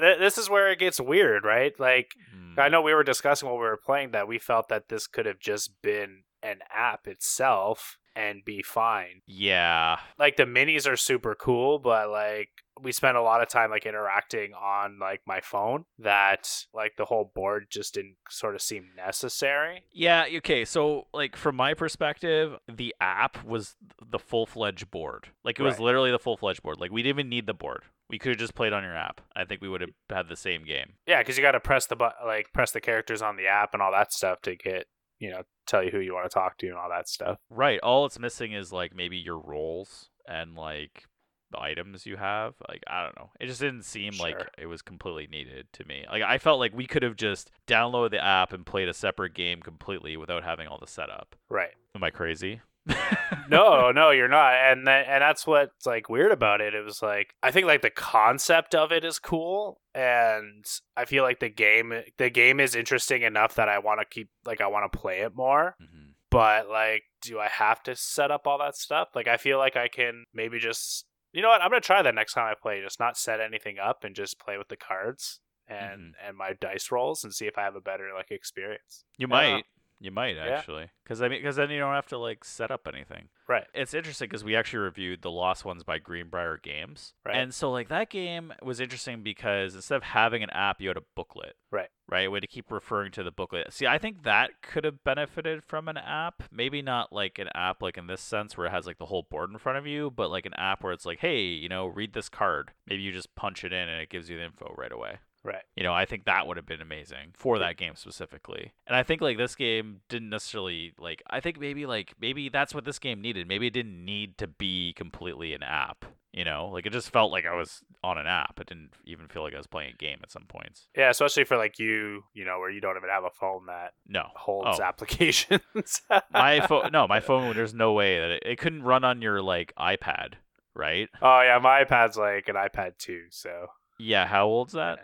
This 0.00 0.38
is 0.38 0.48
where 0.48 0.70
it 0.70 0.78
gets 0.78 1.00
weird, 1.00 1.44
right? 1.44 1.72
Like, 1.78 2.12
Hmm. 2.32 2.60
I 2.60 2.68
know 2.68 2.80
we 2.82 2.94
were 2.94 3.02
discussing 3.02 3.48
while 3.48 3.58
we 3.58 3.64
were 3.64 3.76
playing 3.76 4.12
that 4.12 4.28
we 4.28 4.38
felt 4.38 4.68
that 4.68 4.88
this 4.88 5.08
could 5.08 5.26
have 5.26 5.40
just 5.40 5.82
been 5.82 6.22
an 6.40 6.60
app 6.72 7.08
itself 7.08 7.98
and 8.18 8.44
be 8.44 8.62
fine. 8.62 9.22
Yeah. 9.26 9.98
Like 10.18 10.36
the 10.36 10.44
minis 10.44 10.90
are 10.90 10.96
super 10.96 11.34
cool, 11.34 11.78
but 11.78 12.10
like 12.10 12.48
we 12.80 12.92
spent 12.92 13.16
a 13.16 13.22
lot 13.22 13.42
of 13.42 13.48
time 13.48 13.70
like 13.70 13.86
interacting 13.86 14.52
on 14.54 14.98
like 15.00 15.20
my 15.26 15.40
phone 15.40 15.84
that 15.98 16.64
like 16.74 16.92
the 16.96 17.04
whole 17.04 17.30
board 17.34 17.66
just 17.70 17.94
didn't 17.94 18.16
sort 18.28 18.54
of 18.54 18.62
seem 18.62 18.88
necessary. 18.96 19.84
Yeah, 19.92 20.26
okay. 20.38 20.64
So, 20.64 21.06
like 21.12 21.36
from 21.36 21.56
my 21.56 21.74
perspective, 21.74 22.56
the 22.72 22.94
app 23.00 23.44
was 23.44 23.74
the 24.04 24.18
full-fledged 24.18 24.90
board. 24.90 25.28
Like 25.44 25.58
it 25.58 25.62
was 25.62 25.74
Right. 25.74 25.80
literally 25.84 26.10
the 26.10 26.18
full-fledged 26.18 26.62
board. 26.62 26.80
Like 26.80 26.90
we 26.92 27.02
didn't 27.02 27.18
even 27.20 27.28
need 27.28 27.46
the 27.46 27.54
board. 27.54 27.82
We 28.10 28.18
could 28.18 28.30
have 28.30 28.38
just 28.38 28.54
played 28.54 28.72
on 28.72 28.82
your 28.84 28.96
app. 28.96 29.20
I 29.36 29.44
think 29.44 29.60
we 29.60 29.68
would 29.68 29.80
have 29.82 29.90
had 30.08 30.28
the 30.28 30.36
same 30.36 30.64
game. 30.64 30.94
Yeah, 31.06 31.18
because 31.20 31.36
you 31.36 31.42
got 31.42 31.52
to 31.52 31.60
press 31.60 31.86
the 31.86 31.96
but 31.96 32.14
like 32.24 32.52
press 32.52 32.70
the 32.72 32.80
characters 32.80 33.22
on 33.22 33.36
the 33.36 33.46
app 33.48 33.74
and 33.74 33.82
all 33.82 33.92
that 33.92 34.12
stuff 34.12 34.40
to 34.42 34.56
get 34.56 34.86
you 35.18 35.30
know 35.30 35.42
tell 35.66 35.82
you 35.82 35.90
who 35.90 36.00
you 36.00 36.14
want 36.14 36.30
to 36.30 36.34
talk 36.34 36.56
to 36.58 36.66
and 36.66 36.76
all 36.76 36.88
that 36.88 37.08
stuff. 37.08 37.38
Right. 37.50 37.80
All 37.80 38.06
it's 38.06 38.18
missing 38.18 38.52
is 38.52 38.72
like 38.72 38.94
maybe 38.94 39.16
your 39.16 39.38
roles 39.38 40.08
and 40.26 40.54
like 40.54 41.04
the 41.50 41.60
items 41.60 42.06
you 42.06 42.16
have. 42.16 42.54
Like 42.68 42.82
I 42.86 43.02
don't 43.02 43.16
know. 43.16 43.30
It 43.40 43.46
just 43.46 43.60
didn't 43.60 43.84
seem 43.84 44.12
like 44.18 44.40
it 44.58 44.66
was 44.66 44.82
completely 44.82 45.26
needed 45.26 45.66
to 45.74 45.84
me. 45.86 46.04
Like 46.10 46.22
I 46.22 46.38
felt 46.38 46.58
like 46.58 46.74
we 46.74 46.86
could 46.86 47.02
have 47.02 47.16
just 47.16 47.50
downloaded 47.66 48.10
the 48.10 48.24
app 48.24 48.52
and 48.52 48.66
played 48.66 48.88
a 48.88 48.94
separate 48.94 49.34
game 49.34 49.60
completely 49.60 50.16
without 50.16 50.44
having 50.44 50.68
all 50.68 50.78
the 50.78 50.86
setup. 50.86 51.36
Right. 51.48 51.70
Am 51.94 52.04
I 52.04 52.10
crazy? 52.10 52.60
no, 53.48 53.90
no, 53.90 54.10
you're 54.10 54.28
not. 54.28 54.54
And 54.54 54.86
th- 54.86 55.06
and 55.08 55.22
that's 55.22 55.46
what's 55.46 55.86
like 55.86 56.08
weird 56.08 56.32
about 56.32 56.60
it. 56.60 56.74
It 56.74 56.84
was 56.84 57.02
like 57.02 57.34
I 57.42 57.50
think 57.50 57.66
like 57.66 57.82
the 57.82 57.90
concept 57.90 58.74
of 58.74 58.92
it 58.92 59.04
is 59.04 59.18
cool 59.18 59.80
and 59.94 60.64
I 60.96 61.04
feel 61.04 61.22
like 61.24 61.40
the 61.40 61.48
game 61.48 61.92
the 62.18 62.30
game 62.30 62.60
is 62.60 62.74
interesting 62.74 63.22
enough 63.22 63.54
that 63.56 63.68
I 63.68 63.78
want 63.78 64.00
to 64.00 64.06
keep 64.06 64.30
like 64.44 64.60
I 64.60 64.66
want 64.66 64.90
to 64.92 64.98
play 64.98 65.20
it 65.20 65.34
more. 65.34 65.76
Mhm. 65.82 66.12
But 66.30 66.68
like 66.68 67.04
do 67.20 67.38
I 67.38 67.48
have 67.48 67.82
to 67.84 67.96
set 67.96 68.30
up 68.30 68.46
all 68.46 68.58
that 68.58 68.76
stuff? 68.76 69.08
Like 69.14 69.28
I 69.28 69.36
feel 69.36 69.58
like 69.58 69.76
I 69.76 69.88
can 69.88 70.24
maybe 70.32 70.58
just 70.58 71.04
You 71.32 71.42
know 71.42 71.48
what? 71.48 71.62
I'm 71.62 71.70
going 71.70 71.82
to 71.82 71.86
try 71.86 72.00
that 72.02 72.14
next 72.14 72.32
time 72.34 72.50
I 72.50 72.54
play. 72.60 72.80
Just 72.80 73.00
not 73.00 73.16
set 73.18 73.40
anything 73.40 73.78
up 73.78 74.04
and 74.04 74.14
just 74.14 74.38
play 74.38 74.56
with 74.56 74.68
the 74.68 74.76
cards 74.76 75.40
and 75.66 76.14
and 76.26 76.36
my 76.36 76.54
dice 76.58 76.90
rolls 76.90 77.24
and 77.24 77.34
see 77.34 77.46
if 77.46 77.58
I 77.58 77.62
have 77.62 77.76
a 77.76 77.80
better 77.80 78.08
like 78.16 78.30
experience. 78.30 79.04
You 79.18 79.26
I 79.26 79.30
might. 79.30 79.64
You 80.00 80.12
might 80.12 80.36
actually, 80.38 80.90
because 81.02 81.20
I 81.20 81.28
mean, 81.28 81.40
because 81.40 81.56
then 81.56 81.70
you 81.70 81.80
don't 81.80 81.92
have 81.94 82.06
to 82.08 82.18
like 82.18 82.44
set 82.44 82.70
up 82.70 82.86
anything. 82.86 83.30
Right. 83.48 83.64
It's 83.74 83.94
interesting 83.94 84.28
because 84.28 84.44
we 84.44 84.54
actually 84.54 84.80
reviewed 84.80 85.22
the 85.22 85.30
Lost 85.30 85.64
Ones 85.64 85.82
by 85.82 85.98
Greenbrier 85.98 86.56
Games, 86.62 87.14
Right. 87.26 87.34
and 87.36 87.52
so 87.52 87.70
like 87.72 87.88
that 87.88 88.08
game 88.08 88.52
was 88.62 88.78
interesting 88.78 89.22
because 89.24 89.74
instead 89.74 89.96
of 89.96 90.02
having 90.04 90.44
an 90.44 90.50
app, 90.50 90.80
you 90.80 90.86
had 90.88 90.96
a 90.96 91.02
booklet. 91.16 91.54
Right. 91.72 91.88
Right. 92.08 92.30
Way 92.30 92.38
to 92.38 92.46
keep 92.46 92.70
referring 92.70 93.10
to 93.12 93.24
the 93.24 93.32
booklet. 93.32 93.72
See, 93.72 93.86
I 93.88 93.98
think 93.98 94.22
that 94.22 94.62
could 94.62 94.84
have 94.84 95.02
benefited 95.02 95.64
from 95.64 95.88
an 95.88 95.96
app. 95.96 96.44
Maybe 96.52 96.80
not 96.80 97.12
like 97.12 97.40
an 97.40 97.48
app 97.54 97.82
like 97.82 97.98
in 97.98 98.06
this 98.06 98.20
sense 98.20 98.56
where 98.56 98.68
it 98.68 98.70
has 98.70 98.86
like 98.86 98.98
the 98.98 99.06
whole 99.06 99.26
board 99.28 99.50
in 99.50 99.58
front 99.58 99.78
of 99.78 99.86
you, 99.86 100.12
but 100.14 100.30
like 100.30 100.46
an 100.46 100.54
app 100.54 100.84
where 100.84 100.92
it's 100.92 101.04
like, 101.06 101.18
hey, 101.18 101.40
you 101.40 101.68
know, 101.68 101.86
read 101.86 102.12
this 102.12 102.28
card. 102.28 102.70
Maybe 102.86 103.02
you 103.02 103.10
just 103.10 103.34
punch 103.34 103.64
it 103.64 103.72
in 103.72 103.88
and 103.88 104.00
it 104.00 104.10
gives 104.10 104.30
you 104.30 104.36
the 104.38 104.44
info 104.44 104.72
right 104.78 104.92
away. 104.92 105.18
Right. 105.44 105.62
You 105.76 105.84
know, 105.84 105.94
I 105.94 106.04
think 106.04 106.24
that 106.24 106.46
would 106.46 106.56
have 106.56 106.66
been 106.66 106.80
amazing 106.82 107.32
for 107.34 107.58
that 107.60 107.76
game 107.76 107.94
specifically. 107.94 108.72
And 108.86 108.96
I 108.96 109.02
think 109.02 109.20
like 109.22 109.38
this 109.38 109.54
game 109.54 110.00
didn't 110.08 110.30
necessarily 110.30 110.92
like 110.98 111.22
I 111.30 111.40
think 111.40 111.60
maybe 111.60 111.86
like 111.86 112.12
maybe 112.20 112.48
that's 112.48 112.74
what 112.74 112.84
this 112.84 112.98
game 112.98 113.20
needed. 113.20 113.46
Maybe 113.48 113.66
it 113.68 113.72
didn't 113.72 114.04
need 114.04 114.36
to 114.38 114.46
be 114.48 114.92
completely 114.94 115.54
an 115.54 115.62
app, 115.62 116.04
you 116.32 116.44
know? 116.44 116.68
Like 116.72 116.86
it 116.86 116.92
just 116.92 117.10
felt 117.10 117.30
like 117.30 117.46
I 117.46 117.54
was 117.54 117.82
on 118.02 118.18
an 118.18 118.26
app. 118.26 118.58
It 118.60 118.66
didn't 118.66 118.90
even 119.04 119.28
feel 119.28 119.42
like 119.42 119.54
I 119.54 119.58
was 119.58 119.66
playing 119.68 119.94
a 119.94 119.96
game 119.96 120.18
at 120.22 120.30
some 120.32 120.44
points. 120.48 120.88
Yeah, 120.96 121.10
especially 121.10 121.44
for 121.44 121.56
like 121.56 121.78
you, 121.78 122.24
you 122.34 122.44
know, 122.44 122.58
where 122.58 122.70
you 122.70 122.80
don't 122.80 122.96
even 122.96 123.08
have 123.08 123.24
a 123.24 123.30
phone 123.30 123.66
that 123.66 123.92
No. 124.08 124.24
holds 124.34 124.80
Oh. 124.80 124.82
applications. 124.82 126.02
my 126.32 126.60
phone 126.66 126.90
no, 126.92 127.06
my 127.06 127.20
phone 127.28 127.54
there's 127.56 127.74
no 127.74 127.92
way 127.92 128.18
that 128.18 128.30
it, 128.32 128.42
it 128.44 128.58
couldn't 128.58 128.82
run 128.82 129.04
on 129.04 129.22
your 129.22 129.40
like 129.40 129.72
iPad, 129.78 130.34
right? 130.74 131.08
Oh 131.22 131.40
yeah, 131.42 131.58
my 131.62 131.84
iPad's 131.84 132.16
like 132.16 132.48
an 132.48 132.56
iPad 132.56 132.98
2, 132.98 133.26
so 133.30 133.68
Yeah, 133.98 134.26
how 134.26 134.46
old's 134.46 134.72
that? 134.74 134.98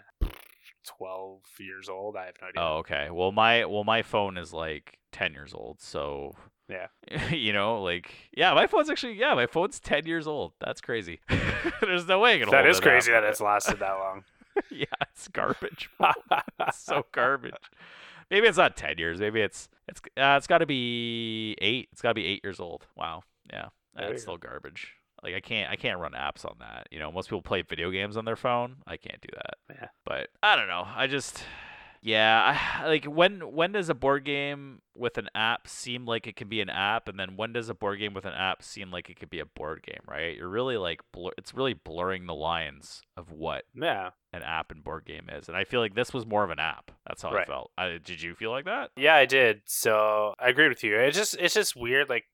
12 0.85 1.41
years 1.61 1.89
old. 1.89 2.17
I 2.17 2.27
have 2.27 2.35
no 2.41 2.49
idea. 2.49 2.61
Oh, 2.63 2.77
okay. 2.79 3.09
Well, 3.11 3.33
my 3.33 3.65
well, 3.65 3.85
my 3.85 4.03
phone 4.03 4.37
is 4.37 4.53
like 4.53 4.99
ten 5.13 5.33
years 5.33 5.55
old, 5.55 5.81
so 5.81 6.35
Yeah. 6.69 6.87
you 7.31 7.53
know, 7.53 7.83
like 7.83 8.13
yeah, 8.37 8.55
my 8.55 8.67
phone's 8.67 8.91
actually 8.91 9.15
yeah, 9.15 9.35
my 9.35 9.47
phone's 9.47 9.81
ten 9.81 10.07
years 10.07 10.27
old. 10.27 10.53
That's 10.61 10.81
crazy. 10.81 11.21
There's 11.81 12.07
no 12.07 12.19
way 12.21 12.35
I 12.37 12.39
can 12.41 12.51
that 12.51 12.67
is 12.67 12.79
it 12.79 12.83
crazy 12.83 13.13
up. 13.13 13.23
that 13.23 13.29
it's 13.31 13.41
lasted 13.41 13.79
that 13.81 13.93
long. 13.95 14.25
yeah, 14.71 14.87
it's 15.03 15.29
garbage. 15.29 15.91
it's 16.61 16.79
so 16.79 17.07
garbage. 17.13 17.55
Maybe 18.31 18.47
it's 18.47 18.59
not 18.59 18.77
ten 18.77 18.99
years. 18.99 19.21
Maybe 19.21 19.41
it's 19.41 19.69
it's 19.89 20.01
uh, 20.17 20.35
it's 20.37 20.47
got 20.47 20.59
to 20.59 20.67
be 20.67 21.57
eight. 21.61 21.89
It's 21.93 22.03
got 22.03 22.11
to 22.11 22.15
be 22.15 22.25
eight 22.27 22.41
years 22.45 22.61
old. 22.61 22.87
Wow. 22.97 23.23
Yeah, 23.53 23.69
that's 23.95 24.23
still 24.23 24.39
garbage. 24.39 24.95
Like 25.25 25.35
I 25.35 25.41
can't 25.41 25.71
I 25.71 25.77
can't 25.77 25.99
run 25.99 26.13
apps 26.13 26.45
on 26.45 26.57
that. 26.61 26.87
You 26.91 26.99
know, 26.99 27.11
most 27.11 27.29
people 27.29 27.43
play 27.43 27.63
video 27.63 27.91
games 27.91 28.17
on 28.17 28.25
their 28.25 28.37
phone. 28.37 28.77
I 28.87 28.97
can't 28.97 29.21
do 29.21 29.29
that. 29.35 29.77
Yeah. 29.77 29.89
But 30.05 30.29
I 30.43 30.55
don't 30.55 30.69
know. 30.69 30.87
I 30.95 31.07
just 31.07 31.43
yeah, 32.05 32.59
I, 32.83 32.87
like 32.87 33.07
when 33.07 33.41
when 33.53 33.73
does 33.73 33.89
a 33.89 33.95
board 33.95 34.25
game 34.25 34.83
with 34.95 35.17
an 35.17 35.29
app 35.35 35.67
seem 35.67 36.05
like 36.05 36.27
it 36.27 36.37
can 36.37 36.49
be 36.49 36.61
an 36.61 36.69
app, 36.69 37.09
and 37.09 37.19
then 37.19 37.37
when 37.37 37.55
does 37.55 37.71
a 37.71 37.75
board 37.75 37.99
game 37.99 38.13
with 38.13 38.27
an 38.27 38.35
app 38.35 38.63
seem 38.63 38.91
like 38.91 39.09
it 39.09 39.19
could 39.19 39.31
be 39.31 39.41
a 39.41 39.47
board 39.47 39.83
game? 39.83 40.03
Right? 40.07 40.37
You're 40.37 40.49
really 40.49 40.77
like 40.77 41.01
blur- 41.13 41.33
it's 41.39 41.55
really 41.55 41.73
blurring 41.73 42.27
the 42.27 42.35
lines 42.35 43.01
of 43.17 43.33
what 43.33 43.65
yeah. 43.75 44.11
an 44.35 44.43
app 44.43 44.71
and 44.71 44.85
board 44.85 45.07
game 45.07 45.29
is, 45.33 45.49
and 45.49 45.57
I 45.57 45.65
feel 45.65 45.81
like 45.81 45.95
this 45.95 46.13
was 46.13 46.27
more 46.27 46.45
of 46.45 46.51
an 46.51 46.59
app. 46.59 46.93
That's 47.07 47.23
how 47.23 47.31
I 47.31 47.47
felt. 47.47 47.71
I, 47.79 47.99
did 48.05 48.21
you 48.21 48.35
feel 48.35 48.51
like 48.51 48.67
that? 48.67 48.91
Yeah, 48.97 49.15
I 49.15 49.25
did. 49.25 49.63
So 49.65 50.35
I 50.39 50.51
agree 50.51 50.69
with 50.69 50.85
you. 50.85 50.97
It's 50.97 51.17
just 51.17 51.37
it's 51.41 51.55
just 51.55 51.75
weird. 51.75 52.11
Like 52.11 52.27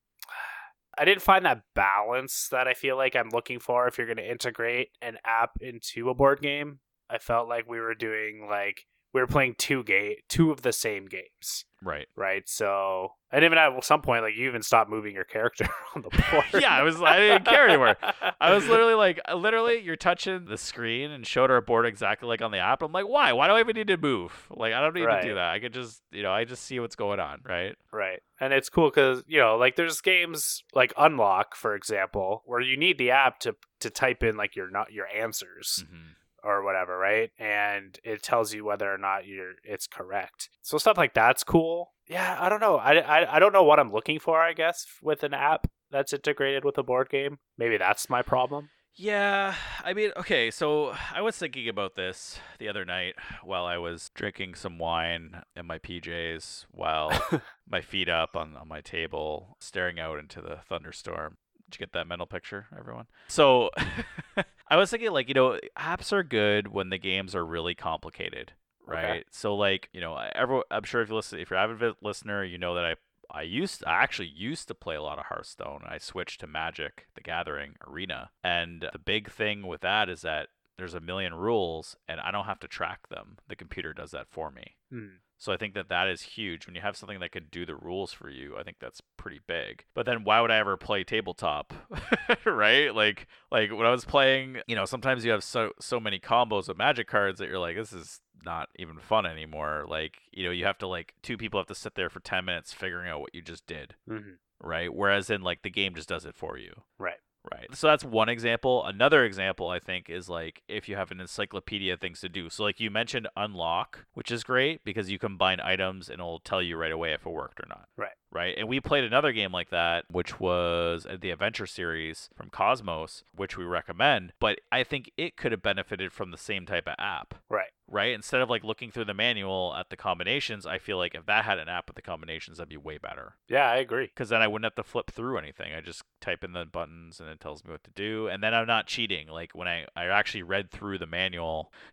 I 1.01 1.07
didn't 1.07 1.23
find 1.23 1.47
that 1.47 1.63
balance 1.75 2.49
that 2.51 2.69
I 2.69 2.75
feel 2.75 2.95
like 2.95 3.17
I'm 3.17 3.31
looking 3.31 3.59
for 3.59 3.89
if 3.89 3.97
you're 3.97 4.07
going 4.07 4.19
to 4.19 4.31
integrate 4.31 4.89
an 5.01 5.17
app 5.25 5.53
into 5.63 6.11
a 6.11 6.15
board 6.15 6.43
game. 6.43 6.81
I 7.09 7.17
felt 7.17 7.49
like 7.49 7.67
we 7.67 7.81
were 7.81 7.95
doing 7.95 8.47
like 8.51 8.87
we 9.13 9.21
were 9.21 9.27
playing 9.27 9.55
two 9.59 9.83
game 9.85 10.15
two 10.29 10.51
of 10.51 10.63
the 10.63 10.73
same 10.73 11.07
games, 11.07 11.65
Right. 11.83 12.07
right? 12.17 12.49
So 12.49 13.13
and 13.33 13.45
even 13.45 13.59
at 13.59 13.85
some 13.85 14.03
point, 14.03 14.23
like 14.23 14.35
you 14.37 14.49
even 14.49 14.63
stopped 14.63 14.91
moving 14.91 15.15
your 15.15 15.25
character 15.25 15.69
on 15.95 16.03
the 16.03 16.11
board. 16.11 16.45
Yeah, 16.63 16.75
I 16.75 16.83
was- 16.83 17.01
I 17.01 17.17
didn't 17.19 17.45
care 17.45 17.69
anymore. 17.69 17.97
I 18.41 18.53
was 18.55 18.67
literally 18.69 18.95
like, 18.95 19.21
uh, 19.29 19.35
literally, 19.37 19.81
you're 19.81 19.95
touching 19.97 20.45
the 20.47 20.59
screen 20.59 21.11
and 21.13 21.25
showed 21.27 21.51
our 21.51 21.61
board 21.61 21.87
exactly 21.87 22.29
like 22.29 22.43
on 22.43 22.51
the 22.51 22.59
app. 22.59 22.83
I'm 22.83 22.93
like, 22.93 23.07
why? 23.09 23.33
Why 23.33 23.47
do 23.47 23.55
I 23.55 23.61
even 23.61 23.77
need 23.77 23.87
to 23.89 23.97
move? 23.97 24.47
Like, 24.51 24.73
I 24.73 24.81
don't 24.81 24.95
need 24.95 25.07
to 25.07 25.21
do 25.23 25.35
that. 25.35 25.51
I 25.53 25.61
could 25.61 25.73
just, 25.75 26.03
you 26.11 26.23
know, 26.25 26.33
I 26.33 26.45
just 26.45 26.65
see 26.65 26.81
what's 26.81 26.97
going 26.97 27.21
on, 27.21 27.41
right? 27.49 27.77
Right. 27.93 28.21
And 28.41 28.53
it's 28.53 28.69
cool 28.69 28.91
because, 28.91 29.23
you 29.27 29.39
know, 29.39 29.57
like 29.57 29.77
there's 29.77 30.01
games 30.01 30.63
like 30.75 30.93
Unlock, 30.99 31.55
for 31.55 31.75
example, 31.75 32.43
where 32.47 32.61
you 32.61 32.77
need 32.77 32.99
the 32.99 33.11
app 33.13 33.39
to 33.41 33.55
to 33.81 33.91
type 33.91 34.23
in 34.23 34.37
like 34.37 34.57
your 34.57 34.71
not 34.71 34.93
your 34.93 35.07
answers 35.07 35.85
Mm-hmm. 35.87 36.03
Or 36.43 36.63
whatever, 36.65 36.99
right? 36.99 37.31
And 37.39 37.99
it 38.05 38.23
tells 38.23 38.53
you 38.53 38.65
whether 38.65 38.93
or 38.93 38.99
not 38.99 39.27
you're 39.27 39.53
it's 39.65 39.87
correct. 39.87 40.51
So 40.63 40.79
stuff 40.79 40.99
like 40.99 41.15
that's 41.15 41.45
cool. 41.45 41.93
Yeah, 42.09 42.37
I 42.41 42.49
don't 42.49 42.61
know. 42.61 42.77
I, 42.77 42.95
I, 42.99 43.37
I 43.37 43.39
don't 43.39 43.53
know 43.53 43.63
what 43.63 43.79
I'm 43.79 43.93
looking 43.93 44.19
for, 44.19 44.41
I 44.41 44.53
guess, 44.53 44.85
with 45.03 45.23
an 45.23 45.33
app 45.33 45.69
that's 45.91 46.13
integrated 46.13 46.65
with 46.65 46.77
a 46.79 46.83
board 46.83 47.09
game. 47.09 47.39
Maybe 47.57 47.77
that's 47.77 48.11
my 48.11 48.23
problem. 48.23 48.71
Yeah, 48.97 49.55
I 49.85 49.95
mean, 49.95 50.11
okay, 50.17 50.51
so 50.51 50.95
I 51.15 51.23
was 51.23 51.37
thinking 51.37 51.69
about 51.69 51.95
this 51.95 52.39
the 52.59 52.69
other 52.69 52.85
night 52.85 53.15
while 53.43 53.65
I 53.65 53.79
was 53.79 54.11
drinking 54.15 54.57
some 54.57 54.79
wine 54.79 55.43
in 55.57 55.67
my 55.67 55.79
PJs 55.79 56.67
while 56.71 57.13
my 57.69 57.81
feet 57.81 58.09
up 58.09 58.37
on, 58.37 58.57
on 58.57 58.69
my 58.69 58.81
table, 58.81 59.57
staring 59.61 59.99
out 59.99 60.19
into 60.19 60.41
the 60.41 60.59
thunderstorm. 60.69 61.37
Did 61.71 61.79
you 61.81 61.87
get 61.87 61.93
that 61.93 62.07
mental 62.09 62.27
picture, 62.27 62.67
everyone? 62.77 63.07
So 63.29 63.71
I 64.69 64.77
was 64.77 64.91
thinking, 64.91 65.13
like, 65.13 65.29
you 65.29 65.35
know, 65.35 65.59
apps 65.79 66.13
are 66.13 66.23
good 66.23 66.69
when 66.69 66.91
the 66.91 66.99
games 66.99 67.35
are 67.35 67.45
really 67.47 67.75
complicated, 67.75 68.53
Okay. 68.89 69.01
right? 69.03 69.27
So, 69.31 69.55
like, 69.55 69.89
you 69.93 70.01
know, 70.01 70.17
every, 70.35 70.63
I'm 70.71 70.83
sure 70.85 71.01
if 71.03 71.09
you 71.09 71.15
listen, 71.15 71.39
if 71.39 71.51
you're 71.51 71.59
an 71.59 71.71
avid 71.71 71.95
listener, 72.03 72.43
you 72.45 72.59
know 72.59 72.75
that 72.75 72.85
I 72.85 72.95
I 73.33 73.43
used 73.43 73.85
I 73.87 74.03
actually 74.03 74.33
used 74.35 74.67
to 74.69 74.75
play 74.75 74.97
a 74.97 75.03
lot 75.03 75.21
of 75.21 75.27
Hearthstone. 75.27 75.83
I 75.87 75.99
switched 75.99 76.41
to 76.41 76.49
Magic: 76.49 77.07
The 77.15 77.21
Gathering 77.21 77.77
Arena, 77.87 78.31
and 78.43 78.89
the 78.93 78.99
big 78.99 79.31
thing 79.31 79.67
with 79.69 79.83
that 79.83 80.09
is 80.09 80.23
that 80.23 80.49
there's 80.77 80.95
a 80.95 81.01
million 81.01 81.35
rules, 81.35 81.95
and 82.09 82.19
I 82.21 82.33
don't 82.33 82.47
have 82.47 82.59
to 82.61 82.67
track 82.69 83.09
them. 83.09 83.39
The 83.49 83.55
computer 83.55 83.93
does 83.93 84.11
that 84.11 84.27
for 84.31 84.51
me. 84.51 84.75
Hmm. 84.91 85.07
So 85.41 85.53
I 85.55 85.57
think 85.57 85.73
that 85.73 85.89
that 85.89 86.07
is 86.07 86.21
huge. 86.21 86.67
When 86.67 86.75
you 86.75 86.83
have 86.83 86.99
something 86.99 87.19
that 87.21 87.33
could 87.33 87.51
do 87.51 87.65
the 87.65 87.75
rules 87.75 88.13
for 88.13 88.29
you, 88.29 88.59
I 88.59 88.63
think 88.63 88.77
that's 88.79 89.01
pretty 89.17 89.41
big. 89.47 89.87
But 89.95 90.05
then 90.05 90.23
why 90.23 90.43
would 90.43 90.51
I 90.51 90.59
ever 90.59 90.77
play 90.77 91.03
tabletop? 91.03 91.73
right? 92.45 92.95
Like 92.95 93.27
like 93.51 93.71
when 93.71 93.87
I 93.87 93.91
was 93.91 94.05
playing, 94.05 94.59
you 94.67 94.77
know, 94.77 94.85
sometimes 94.85 95.25
you 95.25 95.31
have 95.31 95.43
so 95.43 95.73
so 95.81 95.99
many 95.99 96.19
combos 96.21 96.69
of 96.69 96.77
magic 96.77 97.09
cards 97.09 97.39
that 97.39 97.49
you're 97.49 97.59
like 97.59 97.77
this 97.77 97.93
is 97.93 98.21
not 98.45 98.69
even 98.77 98.99
fun 98.99 99.25
anymore. 99.25 99.87
Like, 99.89 100.19
you 100.31 100.45
know, 100.45 100.51
you 100.51 100.65
have 100.67 100.79
to 100.79 100.87
like 100.87 101.15
two 101.23 101.37
people 101.39 101.59
have 101.59 101.67
to 101.69 101.75
sit 101.75 101.95
there 101.95 102.11
for 102.11 102.21
10 102.21 102.45
minutes 102.45 102.73
figuring 102.75 103.09
out 103.09 103.21
what 103.21 103.35
you 103.35 103.43
just 103.43 103.67
did, 103.67 103.95
Mm-hmm. 104.09 104.33
right? 104.63 104.93
Whereas 104.95 105.31
in 105.31 105.41
like 105.43 105.63
the 105.63 105.71
game 105.71 105.95
just 105.95 106.09
does 106.11 106.25
it 106.27 106.35
for 106.35 106.59
you. 106.59 106.83
Right. 106.99 107.19
Right. 107.53 107.75
So 107.75 107.87
that's 107.87 108.05
one 108.05 108.29
example. 108.29 108.85
Another 108.85 109.25
example 109.25 109.69
I 109.69 109.79
think 109.79 110.11
is 110.11 110.29
like 110.29 110.63
if 110.69 110.89
you 110.89 110.97
have 110.97 111.11
an 111.11 111.21
encyclopedia 111.21 111.97
things 111.97 112.21
to 112.21 112.29
do. 112.29 112.51
So 112.51 112.65
like 112.65 112.81
you 112.81 112.91
mentioned 112.91 113.29
unlock, 113.37 114.07
which 114.13 114.31
is 114.31 114.45
great 114.45 114.85
because 114.85 115.11
you 115.11 115.19
combine 115.19 115.59
items 115.61 116.09
and 116.09 116.21
it'll 116.21 116.41
tell 116.41 116.61
you 116.63 116.77
right 116.77 116.93
away 116.93 117.13
if 117.13 117.25
it 117.25 117.31
worked 117.31 117.61
or 117.61 117.67
not. 117.69 117.89
Right. 117.97 118.11
Right. 118.33 118.55
And 118.57 118.69
we 118.69 118.81
played 118.81 119.05
another 119.05 119.33
game 119.33 119.51
like 119.53 119.71
that, 119.71 120.05
which 120.11 120.39
was 120.39 121.05
uh, 121.05 121.17
the 121.21 121.31
adventure 121.31 121.67
series 121.67 122.29
from 122.35 122.49
Kosmos, 122.49 123.23
which 123.35 123.57
we 123.59 123.65
recommend, 123.65 124.33
but 124.41 124.61
I 124.71 124.85
think 124.85 125.11
it 125.17 125.37
could 125.37 125.51
have 125.53 125.63
benefited 125.63 126.13
from 126.13 126.31
the 126.31 126.39
same 126.39 126.65
type 126.65 126.87
of 126.87 126.95
app 126.99 127.35
Right. 127.49 127.71
right? 127.89 128.13
Instead 128.15 128.41
of 128.41 128.49
like 128.49 128.63
looking 128.63 128.93
through 128.93 129.07
the 129.07 129.15
manual 129.15 129.75
at 129.77 129.91
the 129.91 129.97
combinations, 129.97 130.65
I 130.65 130.79
feel 130.79 130.97
like 130.97 131.15
if 131.17 131.27
that 131.27 131.45
had 131.45 131.59
an 131.59 131.69
app 131.69 131.89
with 131.89 131.97
the 131.97 132.03
combinations, 132.03 132.59
that'd 132.59 132.69
be 132.69 132.77
way 132.77 132.99
better. 132.99 133.35
Yeah, 133.49 133.69
I 133.69 133.77
agree. 133.77 134.07
Because 134.07 134.29
then 134.29 134.43
I 134.43 134.47
wouldn't 134.47 134.65
have 134.67 134.77
to 134.85 134.89
flip 134.89 135.11
through 135.11 135.37
anything. 135.39 135.73
I 135.75 135.81
just 135.81 136.03
type 136.21 136.45
in 136.45 136.53
the 136.53 136.65
buttons 136.65 137.19
and 137.19 137.29
it 137.29 137.41
tells 137.41 137.65
me 137.65 137.73
what 137.73 137.83
to 137.85 137.91
do. 137.91 138.29
And 138.29 138.43
then 138.45 138.55
I'm 138.55 138.67
not 138.67 138.87
cheating. 138.87 139.27
Like 139.29 139.53
when 139.55 139.67
I, 139.67 139.87
I 139.97 140.07
actually 140.07 140.45
read 140.45 140.71
through 140.71 140.99
the 140.99 141.07
manual 141.07 141.73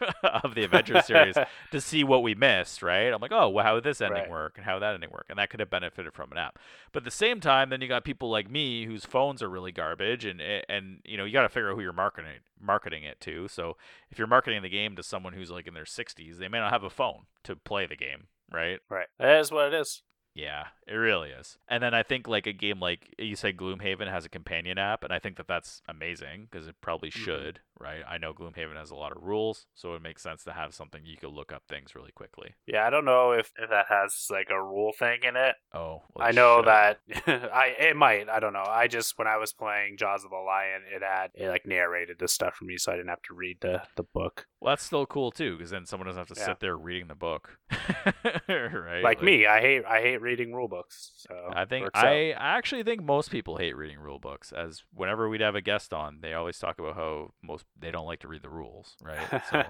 of 0.22 0.54
the 0.54 0.64
adventure 0.64 1.00
series 1.00 1.36
to 1.70 1.80
see 1.80 2.04
what 2.04 2.22
we 2.22 2.34
missed, 2.34 2.82
right? 2.82 3.12
I'm 3.12 3.20
like, 3.20 3.32
oh, 3.32 3.48
well, 3.48 3.64
how 3.64 3.74
would 3.74 3.84
this 3.84 4.00
ending 4.00 4.14
Right. 4.22 4.30
work 4.30 4.54
and 4.56 4.64
how 4.64 4.74
would 4.74 4.82
that 4.82 4.94
ending 4.94 5.10
work? 5.10 5.26
And 5.28 5.38
that 5.38 5.50
could 5.50 5.60
have 5.60 5.70
benefited 5.70 6.12
from 6.14 6.32
an 6.32 6.38
app. 6.38 6.58
But 6.92 7.00
at 7.00 7.04
the 7.04 7.10
same 7.10 7.40
time, 7.40 7.70
then 7.70 7.80
you 7.80 7.88
got 7.88 8.04
people 8.04 8.30
like 8.30 8.50
me 8.50 8.86
whose 8.86 9.04
phones 9.04 9.42
are 9.42 9.48
really 9.48 9.72
garbage, 9.72 10.24
and 10.24 10.40
and 10.40 11.00
you 11.04 11.16
know 11.16 11.24
you 11.24 11.32
got 11.32 11.42
to 11.42 11.48
figure 11.48 11.70
out 11.70 11.76
who 11.76 11.82
you're 11.82 11.92
marketing 11.92 12.40
marketing 12.60 13.04
it 13.04 13.20
to. 13.22 13.48
So 13.48 13.76
if 14.10 14.18
you're 14.18 14.26
marketing 14.26 14.62
the 14.62 14.68
game 14.68 14.96
to 14.96 15.02
someone 15.02 15.32
who's 15.32 15.50
like 15.50 15.66
in 15.66 15.74
their 15.74 15.84
60s, 15.84 16.38
they 16.38 16.48
may 16.48 16.58
not 16.58 16.72
have 16.72 16.82
a 16.84 16.90
phone 16.90 17.26
to 17.44 17.54
play 17.56 17.86
the 17.86 17.96
game, 17.96 18.26
right? 18.50 18.80
right. 18.88 19.06
That 19.18 19.38
is 19.40 19.52
what 19.52 19.72
it 19.72 19.74
is. 19.80 20.02
Yeah, 20.34 20.66
it 20.86 20.94
really 20.94 21.30
is. 21.30 21.58
And 21.68 21.82
then 21.82 21.94
I 21.94 22.02
think 22.04 22.28
like 22.28 22.46
a 22.46 22.52
game 22.52 22.78
like 22.78 23.12
you 23.18 23.34
said, 23.34 23.56
Gloomhaven 23.56 24.08
has 24.10 24.24
a 24.24 24.28
companion 24.28 24.78
app, 24.78 25.02
and 25.02 25.12
I 25.12 25.18
think 25.18 25.36
that 25.36 25.48
that's 25.48 25.82
amazing 25.88 26.46
because 26.50 26.68
it 26.68 26.76
probably 26.80 27.10
Mhm. 27.10 27.14
should, 27.24 27.60
right? 27.80 28.02
I 28.08 28.18
know 28.18 28.32
Gloomhaven 28.32 28.76
has 28.76 28.90
a 28.90 28.94
lot 28.96 29.16
of 29.16 29.22
rules, 29.22 29.66
so 29.74 29.94
it 29.94 30.02
makes 30.02 30.22
sense 30.22 30.44
to 30.44 30.52
have 30.52 30.74
something 30.74 31.02
you 31.04 31.16
could 31.16 31.30
look 31.32 31.52
up 31.52 31.62
things 31.68 31.94
really 31.94 32.12
quickly. 32.12 32.54
Yeah, 32.66 32.86
I 32.86 32.90
don't 32.90 33.04
know 33.04 33.32
if, 33.32 33.52
if 33.58 33.70
that 33.70 33.86
has 33.88 34.26
like 34.30 34.48
a 34.50 34.62
rule 34.62 34.92
thing 34.98 35.20
in 35.22 35.36
it. 35.36 35.54
Oh, 35.74 36.02
well, 36.14 36.26
I 36.26 36.30
know 36.32 36.58
should. 36.58 36.66
that 36.66 36.98
I 37.54 37.74
it 37.78 37.96
might. 37.96 38.28
I 38.28 38.40
don't 38.40 38.52
know. 38.52 38.64
I 38.66 38.86
just 38.88 39.18
when 39.18 39.26
I 39.28 39.36
was 39.36 39.52
playing 39.52 39.96
Jaws 39.98 40.24
of 40.24 40.30
the 40.30 40.36
Lion, 40.36 40.82
it 40.94 41.02
had 41.02 41.30
it 41.34 41.48
like 41.48 41.66
narrated 41.66 42.18
the 42.18 42.28
stuff 42.28 42.54
for 42.56 42.64
me, 42.64 42.76
so 42.78 42.92
I 42.92 42.96
didn't 42.96 43.08
have 43.10 43.22
to 43.22 43.34
read 43.34 43.58
the 43.60 43.82
the 43.96 44.02
book. 44.02 44.46
Well, 44.60 44.72
that's 44.72 44.84
still 44.84 45.06
cool 45.06 45.30
too, 45.30 45.56
because 45.56 45.70
then 45.70 45.86
someone 45.86 46.06
doesn't 46.06 46.18
have 46.20 46.36
to 46.36 46.40
Yeah. 46.40 46.46
sit 46.46 46.60
there 46.60 46.76
reading 46.76 47.06
the 47.08 47.14
book, 47.14 47.58
right? 48.48 49.02
Like, 49.02 49.22
me, 49.22 49.46
I 49.46 49.60
hate 49.60 49.84
I 49.84 50.00
hate 50.00 50.20
reading 50.20 50.52
rule 50.52 50.68
books. 50.68 51.12
So 51.28 51.34
I 51.54 51.64
think 51.64 51.84
works 51.86 51.98
out. 51.98 52.06
I, 52.06 52.30
I 52.32 52.56
actually 52.56 52.82
think 52.82 53.02
most 53.02 53.30
people 53.30 53.56
hate 53.56 53.76
reading 53.76 53.98
rule 53.98 54.18
books. 54.18 54.52
As 54.52 54.82
whenever 54.92 55.28
we'd 55.28 55.40
have 55.40 55.54
a 55.54 55.60
guest 55.60 55.92
on, 55.92 56.18
they 56.22 56.34
always 56.34 56.58
talk 56.58 56.78
about 56.78 56.96
how 56.96 57.32
most 57.42 57.64
they 57.78 57.90
don't 57.90 58.06
like 58.06 58.20
to 58.20 58.28
read 58.28 58.42
the 58.42 58.48
rules, 58.48 58.96
right? 59.02 59.42
So, 59.50 59.64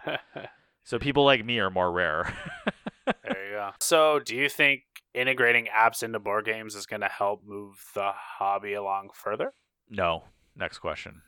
so 0.85 0.99
people 0.99 1.25
like 1.25 1.45
me 1.45 1.59
are 1.59 1.71
more 1.71 1.91
rare. 1.91 2.33
there 3.07 3.47
you 3.47 3.53
go. 3.53 3.71
So, 3.81 4.19
do 4.19 4.37
you 4.37 4.49
think 4.49 4.83
integrating 5.15 5.67
apps 5.67 6.03
into 6.03 6.19
board 6.19 6.45
games 6.45 6.75
is 6.75 6.87
going 6.87 7.01
to 7.01 7.09
help 7.09 7.43
move 7.45 7.83
the 7.95 8.13
hobby 8.15 8.75
along 8.75 9.11
further? 9.15 9.53
no. 9.89 10.25
Next 10.57 10.81
question. 10.81 11.23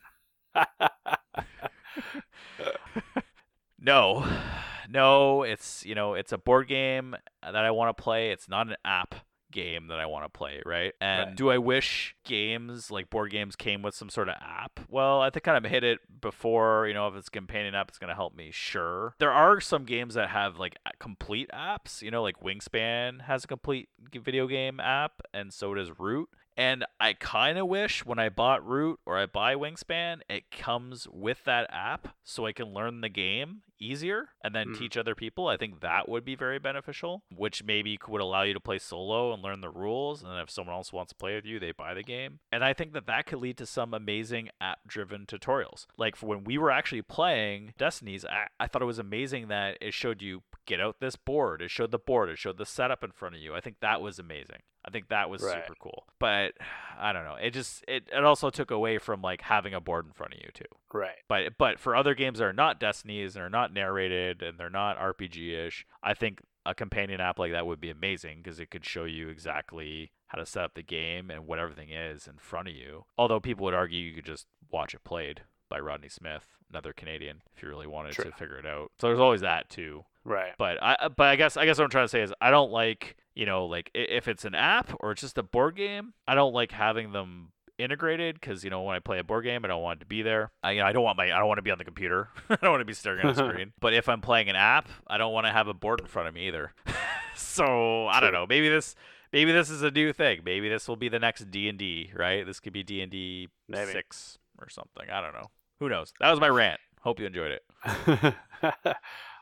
No, 3.81 4.27
no. 4.89 5.43
It's 5.43 5.85
you 5.85 5.95
know 5.95 6.15
it's 6.15 6.33
a 6.33 6.39
board 6.39 6.69
game 6.69 7.17
that 7.43 7.57
I 7.57 7.71
want 7.71 7.97
to 7.97 8.03
play. 8.03 8.31
It's 8.31 8.49
not 8.49 8.69
an 8.69 8.77
app 8.85 9.15
game 9.51 9.89
that 9.89 9.99
I 9.99 10.07
want 10.07 10.25
to 10.25 10.29
play, 10.29 10.63
right? 10.65 10.93
And 11.01 11.29
Right. 11.29 11.37
do 11.37 11.51
I 11.51 11.59
wish 11.59 12.15
games 12.25 12.91
like 12.91 13.11
board 13.11 13.31
games 13.31 13.57
came 13.57 13.83
with 13.83 13.95
some 13.95 14.09
sort 14.09 14.29
of 14.29 14.37
app? 14.41 14.81
Well, 14.89 15.21
I 15.21 15.31
think 15.31 15.45
kind 15.45 15.65
of 15.65 15.71
hit 15.71 15.85
it 15.85 16.01
before. 16.21 16.87
You 16.87 16.95
know, 16.95 17.09
if 17.09 17.15
it's 17.15 17.29
a 17.29 17.31
companion 17.31 17.75
app, 17.75 17.89
it's 17.89 17.99
gonna 17.99 18.15
help 18.15 18.35
me. 18.35 18.51
Sure, 18.53 19.15
there 19.19 19.33
are 19.33 19.61
some 19.61 19.85
games 19.85 20.15
that 20.15 20.31
have 20.31 20.59
like 20.59 20.77
complete 20.99 21.51
apps. 21.53 22.03
You 22.03 22.11
know, 22.11 22.23
like 22.23 22.41
Wingspan 22.41 23.23
has 23.23 23.45
a 23.45 23.47
complete 23.47 23.89
video 24.13 24.47
game 24.47 24.81
app, 24.81 25.23
and 25.35 25.53
so 25.53 25.75
does 25.75 25.91
Root. 25.99 26.29
And 26.61 26.85
I 27.01 27.15
kind 27.15 27.57
of 27.57 27.69
wish 27.69 28.05
when 28.05 28.19
I 28.19 28.29
bought 28.29 28.67
Root 28.67 29.01
or 29.07 29.17
I 29.17 29.25
buy 29.25 29.55
Wingspan, 29.55 30.21
it 30.29 30.51
comes 30.51 31.09
with 31.11 31.43
that 31.45 31.67
app 31.73 32.15
so 32.23 32.45
I 32.45 32.53
can 32.53 32.75
learn 32.75 33.01
the 33.01 33.09
game 33.09 33.63
easier 33.83 34.29
and 34.45 34.55
then 34.55 34.69
Mhm. 34.75 34.79
teach 34.79 34.97
other 34.99 35.15
people. 35.15 35.49
I 35.49 35.57
think 35.57 35.81
that 35.81 36.07
would 36.07 36.23
be 36.23 36.35
very 36.35 36.59
beneficial, 36.59 37.23
which 37.35 37.65
maybe 37.65 37.99
would 38.07 38.21
allow 38.21 38.43
you 38.43 38.53
to 38.53 38.61
play 38.61 38.79
solo 38.79 39.33
and 39.33 39.43
learn 39.43 39.63
the 39.63 39.71
rules. 39.71 40.23
And 40.23 40.31
then 40.31 40.39
if 40.41 40.51
someone 40.51 40.77
else 40.77 40.93
wants 40.93 41.13
to 41.13 41.17
play 41.17 41.35
with 41.35 41.47
you, 41.47 41.59
they 41.59 41.73
buy 41.73 41.95
the 41.95 42.03
game. 42.03 42.41
And 42.53 42.63
I 42.63 42.75
think 42.75 42.93
that 42.93 43.07
that 43.07 43.25
could 43.25 43.39
lead 43.39 43.57
to 43.57 43.65
some 43.65 43.95
amazing 43.95 44.51
app 44.61 44.81
driven 44.87 45.25
tutorials. 45.25 45.87
Like 45.97 46.15
for 46.15 46.27
when 46.27 46.45
we 46.45 46.59
were 46.59 46.71
actually 46.71 47.01
playing 47.01 47.73
Destinies, 47.79 48.27
I, 48.27 48.49
I 48.61 48.67
thought 48.67 48.83
it 48.83 48.85
was 48.85 48.99
amazing 48.99 49.49
that 49.49 49.79
it 49.81 49.95
showed 49.95 50.21
you 50.21 50.43
get 50.67 50.81
out 50.81 50.97
this 51.01 51.17
board. 51.17 51.63
It 51.63 51.71
showed 51.71 51.91
the 51.91 51.99
board. 51.99 52.29
It 52.31 52.39
showed 52.39 52.59
the 52.59 52.67
setup 52.67 53.03
in 53.05 53.13
front 53.13 53.35
of 53.35 53.41
you. 53.41 53.55
I 53.55 53.61
think 53.61 53.77
that 53.81 54.01
was 54.01 54.19
amazing. 54.19 54.61
I 54.85 54.91
think 54.91 55.09
that 55.09 55.29
was 55.29 55.43
Right. 55.43 55.63
super 55.63 55.75
cool. 55.81 56.07
But 56.19 56.53
I 56.99 57.13
don't 57.13 57.25
know. 57.25 57.37
It 57.37 57.51
just 57.51 57.85
it, 57.89 58.05
it 58.13 58.25
also 58.25 58.51
took 58.51 58.71
away 58.71 58.99
from 58.99 59.23
like 59.23 59.43
having 59.43 59.75
a 59.75 59.81
board 59.81 60.07
in 60.07 60.13
front 60.13 60.35
of 60.35 60.41
you 60.41 60.51
too. 60.55 60.65
right. 60.93 61.17
But 61.29 61.57
but 61.59 61.79
for 61.79 61.95
other 61.97 62.15
games 62.15 62.39
that 62.39 62.45
are 62.47 62.53
not 62.53 62.81
Destinies 62.81 63.37
and 63.37 63.45
are 63.45 63.51
not 63.51 63.73
narrated 63.73 64.43
and 64.43 64.59
they're 64.59 64.71
not 64.71 64.99
RPG 64.99 65.67
ish, 65.67 65.87
I 66.03 66.15
think 66.15 66.41
a 66.67 66.75
companion 66.75 67.21
app 67.21 67.39
like 67.39 67.53
that 67.53 67.67
would 67.67 67.81
be 67.81 67.91
amazing 67.91 68.41
because 68.43 68.61
it 68.61 68.71
could 68.71 68.85
show 68.85 69.05
you 69.05 69.29
exactly 69.29 70.13
how 70.27 70.39
to 70.39 70.45
set 70.47 70.63
up 70.63 70.75
the 70.75 70.83
game 70.83 71.31
and 71.31 71.47
what 71.47 71.59
everything 71.59 71.91
is 71.91 72.27
in 72.29 72.35
front 72.39 72.69
of 72.69 72.75
you. 72.75 73.05
Although 73.19 73.41
people 73.41 73.65
would 73.65 73.75
argue 73.75 73.99
you 73.99 74.15
could 74.15 74.27
just 74.27 74.47
watch 74.71 74.95
it 74.95 75.03
played 75.03 75.43
by 75.71 75.81
Rodney 75.81 76.09
Smith, 76.11 76.47
another 76.71 76.93
Canadian, 76.93 77.43
if 77.57 77.63
you 77.63 77.69
really 77.69 77.87
wanted 77.87 78.13
True. 78.13 78.25
to 78.25 78.33
figure 78.33 78.59
it 78.59 78.67
out. 78.67 78.91
So 79.01 79.07
there's 79.07 79.19
always 79.21 79.41
that 79.41 79.71
too. 79.71 80.05
Right. 80.31 80.53
But 80.57 80.81
I 80.81 80.95
uh, 80.95 81.09
but 81.09 81.27
I 81.27 81.37
guess 81.37 81.57
I 81.57 81.67
guess 81.67 81.79
what 81.79 81.85
I'm 81.85 81.91
trying 81.91 82.05
to 82.05 82.09
say 82.09 82.23
is 82.23 82.33
I 82.41 82.51
don't 82.53 82.71
like 82.71 83.17
you 83.35 83.47
know 83.47 83.67
like 83.67 83.91
if 83.95 84.29
it's 84.29 84.45
an 84.45 84.55
app 84.55 84.93
or 85.01 85.11
it's 85.11 85.21
just 85.21 85.37
a 85.39 85.43
board 85.43 85.75
game, 85.77 86.15
I 86.29 86.37
don't 86.37 86.55
like 86.55 86.71
having 86.71 87.11
them 87.11 87.51
integrated 87.79 88.39
because 88.41 88.63
you 88.63 88.71
know 88.71 88.83
when 88.83 88.95
I 88.95 89.01
play 89.01 89.19
a 89.19 89.25
board 89.25 89.45
game, 89.45 89.65
I 89.65 89.69
don't 89.69 89.83
want 89.83 89.99
it 89.99 90.01
to 90.01 90.07
be 90.07 90.23
there. 90.23 90.53
I 90.63 90.73
you 90.73 90.81
know, 90.81 90.87
I 90.87 90.93
don't 90.93 91.03
want 91.03 91.19
my 91.19 91.25
I 91.25 91.39
don't 91.39 91.49
want 91.49 91.59
to 91.59 91.63
be 91.63 91.73
on 91.73 91.79
the 91.79 91.85
computer. 91.85 92.29
I 92.49 92.57
don't 92.63 92.71
want 92.71 92.81
to 92.81 92.85
be 92.85 92.95
staring 92.95 93.27
at 93.27 93.31
a 93.31 93.35
screen. 93.51 93.73
But 93.81 93.93
if 93.93 94.09
I'm 94.09 94.21
playing 94.21 94.49
an 94.49 94.57
app, 94.57 94.89
I 95.09 95.19
don't 95.19 95.33
want 95.33 95.47
to 95.47 95.53
have 95.53 95.67
a 95.67 95.75
board 95.75 96.01
in 96.01 96.07
front 96.07 96.29
of 96.29 96.35
me 96.35 96.47
either. 96.47 96.75
so 97.35 98.07
I 98.07 98.21
don't 98.21 98.33
know. 98.33 98.47
Maybe 98.49 98.69
this 98.69 98.95
maybe 99.33 99.51
this 99.51 99.69
is 99.69 99.83
a 99.83 99.91
new 99.91 100.13
thing. 100.13 100.43
Maybe 100.45 100.69
this 100.69 100.87
will 100.87 100.97
be 100.97 101.09
the 101.09 101.19
next 101.19 101.51
D 101.51 101.69
and 101.69 101.77
D. 101.77 102.13
Right? 102.15 102.47
This 102.47 102.61
could 102.61 102.73
be 102.73 102.85
D 102.85 103.01
and 103.01 103.11
D 103.11 103.49
six 103.75 104.39
or 104.61 104.69
something. 104.69 105.11
I 105.11 105.21
don't 105.21 105.35
know. 105.35 105.51
Who 105.81 105.89
knows? 105.89 106.13
That 106.21 106.31
was 106.31 106.39
my 106.39 106.49
rant. 106.49 106.79
Hope 107.01 107.19
you 107.19 107.27
enjoyed 107.27 107.53
it. 107.53 108.37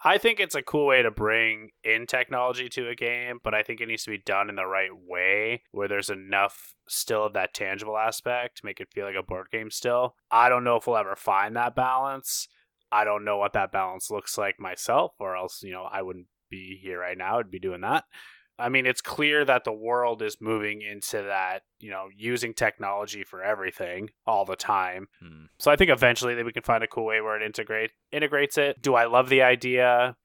I 0.04 0.18
think 0.18 0.38
it's 0.38 0.54
a 0.54 0.62
cool 0.62 0.86
way 0.86 1.02
to 1.02 1.10
bring 1.10 1.70
in 1.82 2.06
technology 2.06 2.68
to 2.70 2.88
a 2.88 2.94
game, 2.94 3.40
but 3.42 3.54
I 3.54 3.62
think 3.62 3.80
it 3.80 3.88
needs 3.88 4.04
to 4.04 4.10
be 4.10 4.22
done 4.24 4.48
in 4.48 4.54
the 4.54 4.66
right 4.66 4.90
way 4.94 5.62
where 5.72 5.88
there's 5.88 6.10
enough 6.10 6.74
still 6.88 7.24
of 7.24 7.32
that 7.32 7.52
tangible 7.52 7.98
aspect 7.98 8.58
to 8.58 8.66
make 8.66 8.80
it 8.80 8.92
feel 8.92 9.06
like 9.06 9.16
a 9.16 9.22
board 9.22 9.48
game 9.50 9.70
still. 9.70 10.14
I 10.30 10.48
don't 10.48 10.64
know 10.64 10.76
if 10.76 10.86
we'll 10.86 10.96
ever 10.96 11.16
find 11.16 11.56
that 11.56 11.74
balance. 11.74 12.46
I 12.92 13.04
don't 13.04 13.24
know 13.24 13.38
what 13.38 13.52
that 13.54 13.72
balance 13.72 14.10
looks 14.10 14.38
like 14.38 14.60
myself, 14.60 15.12
or 15.18 15.36
else, 15.36 15.62
you 15.62 15.72
know, 15.72 15.88
I 15.90 16.02
wouldn't 16.02 16.26
be 16.48 16.78
here 16.80 17.00
right 17.00 17.18
now. 17.18 17.38
I'd 17.38 17.50
be 17.50 17.58
doing 17.58 17.80
that. 17.82 18.04
I 18.58 18.68
mean, 18.68 18.86
it's 18.86 19.00
clear 19.00 19.44
that 19.44 19.64
the 19.64 19.72
world 19.72 20.20
is 20.20 20.36
moving 20.40 20.82
into 20.82 21.22
that, 21.22 21.62
you 21.78 21.90
know, 21.90 22.08
using 22.14 22.54
technology 22.54 23.22
for 23.22 23.42
everything 23.42 24.10
all 24.26 24.44
the 24.44 24.56
time. 24.56 25.06
Hmm. 25.22 25.44
So 25.58 25.70
I 25.70 25.76
think 25.76 25.90
eventually 25.90 26.34
that 26.34 26.44
we 26.44 26.52
can 26.52 26.62
find 26.62 26.82
a 26.82 26.88
cool 26.88 27.06
way 27.06 27.20
where 27.20 27.40
it 27.40 27.44
integrate 27.44 27.92
integrates 28.10 28.58
it. 28.58 28.82
Do 28.82 28.94
I 28.94 29.04
love 29.04 29.28
the 29.28 29.42
idea? 29.42 30.16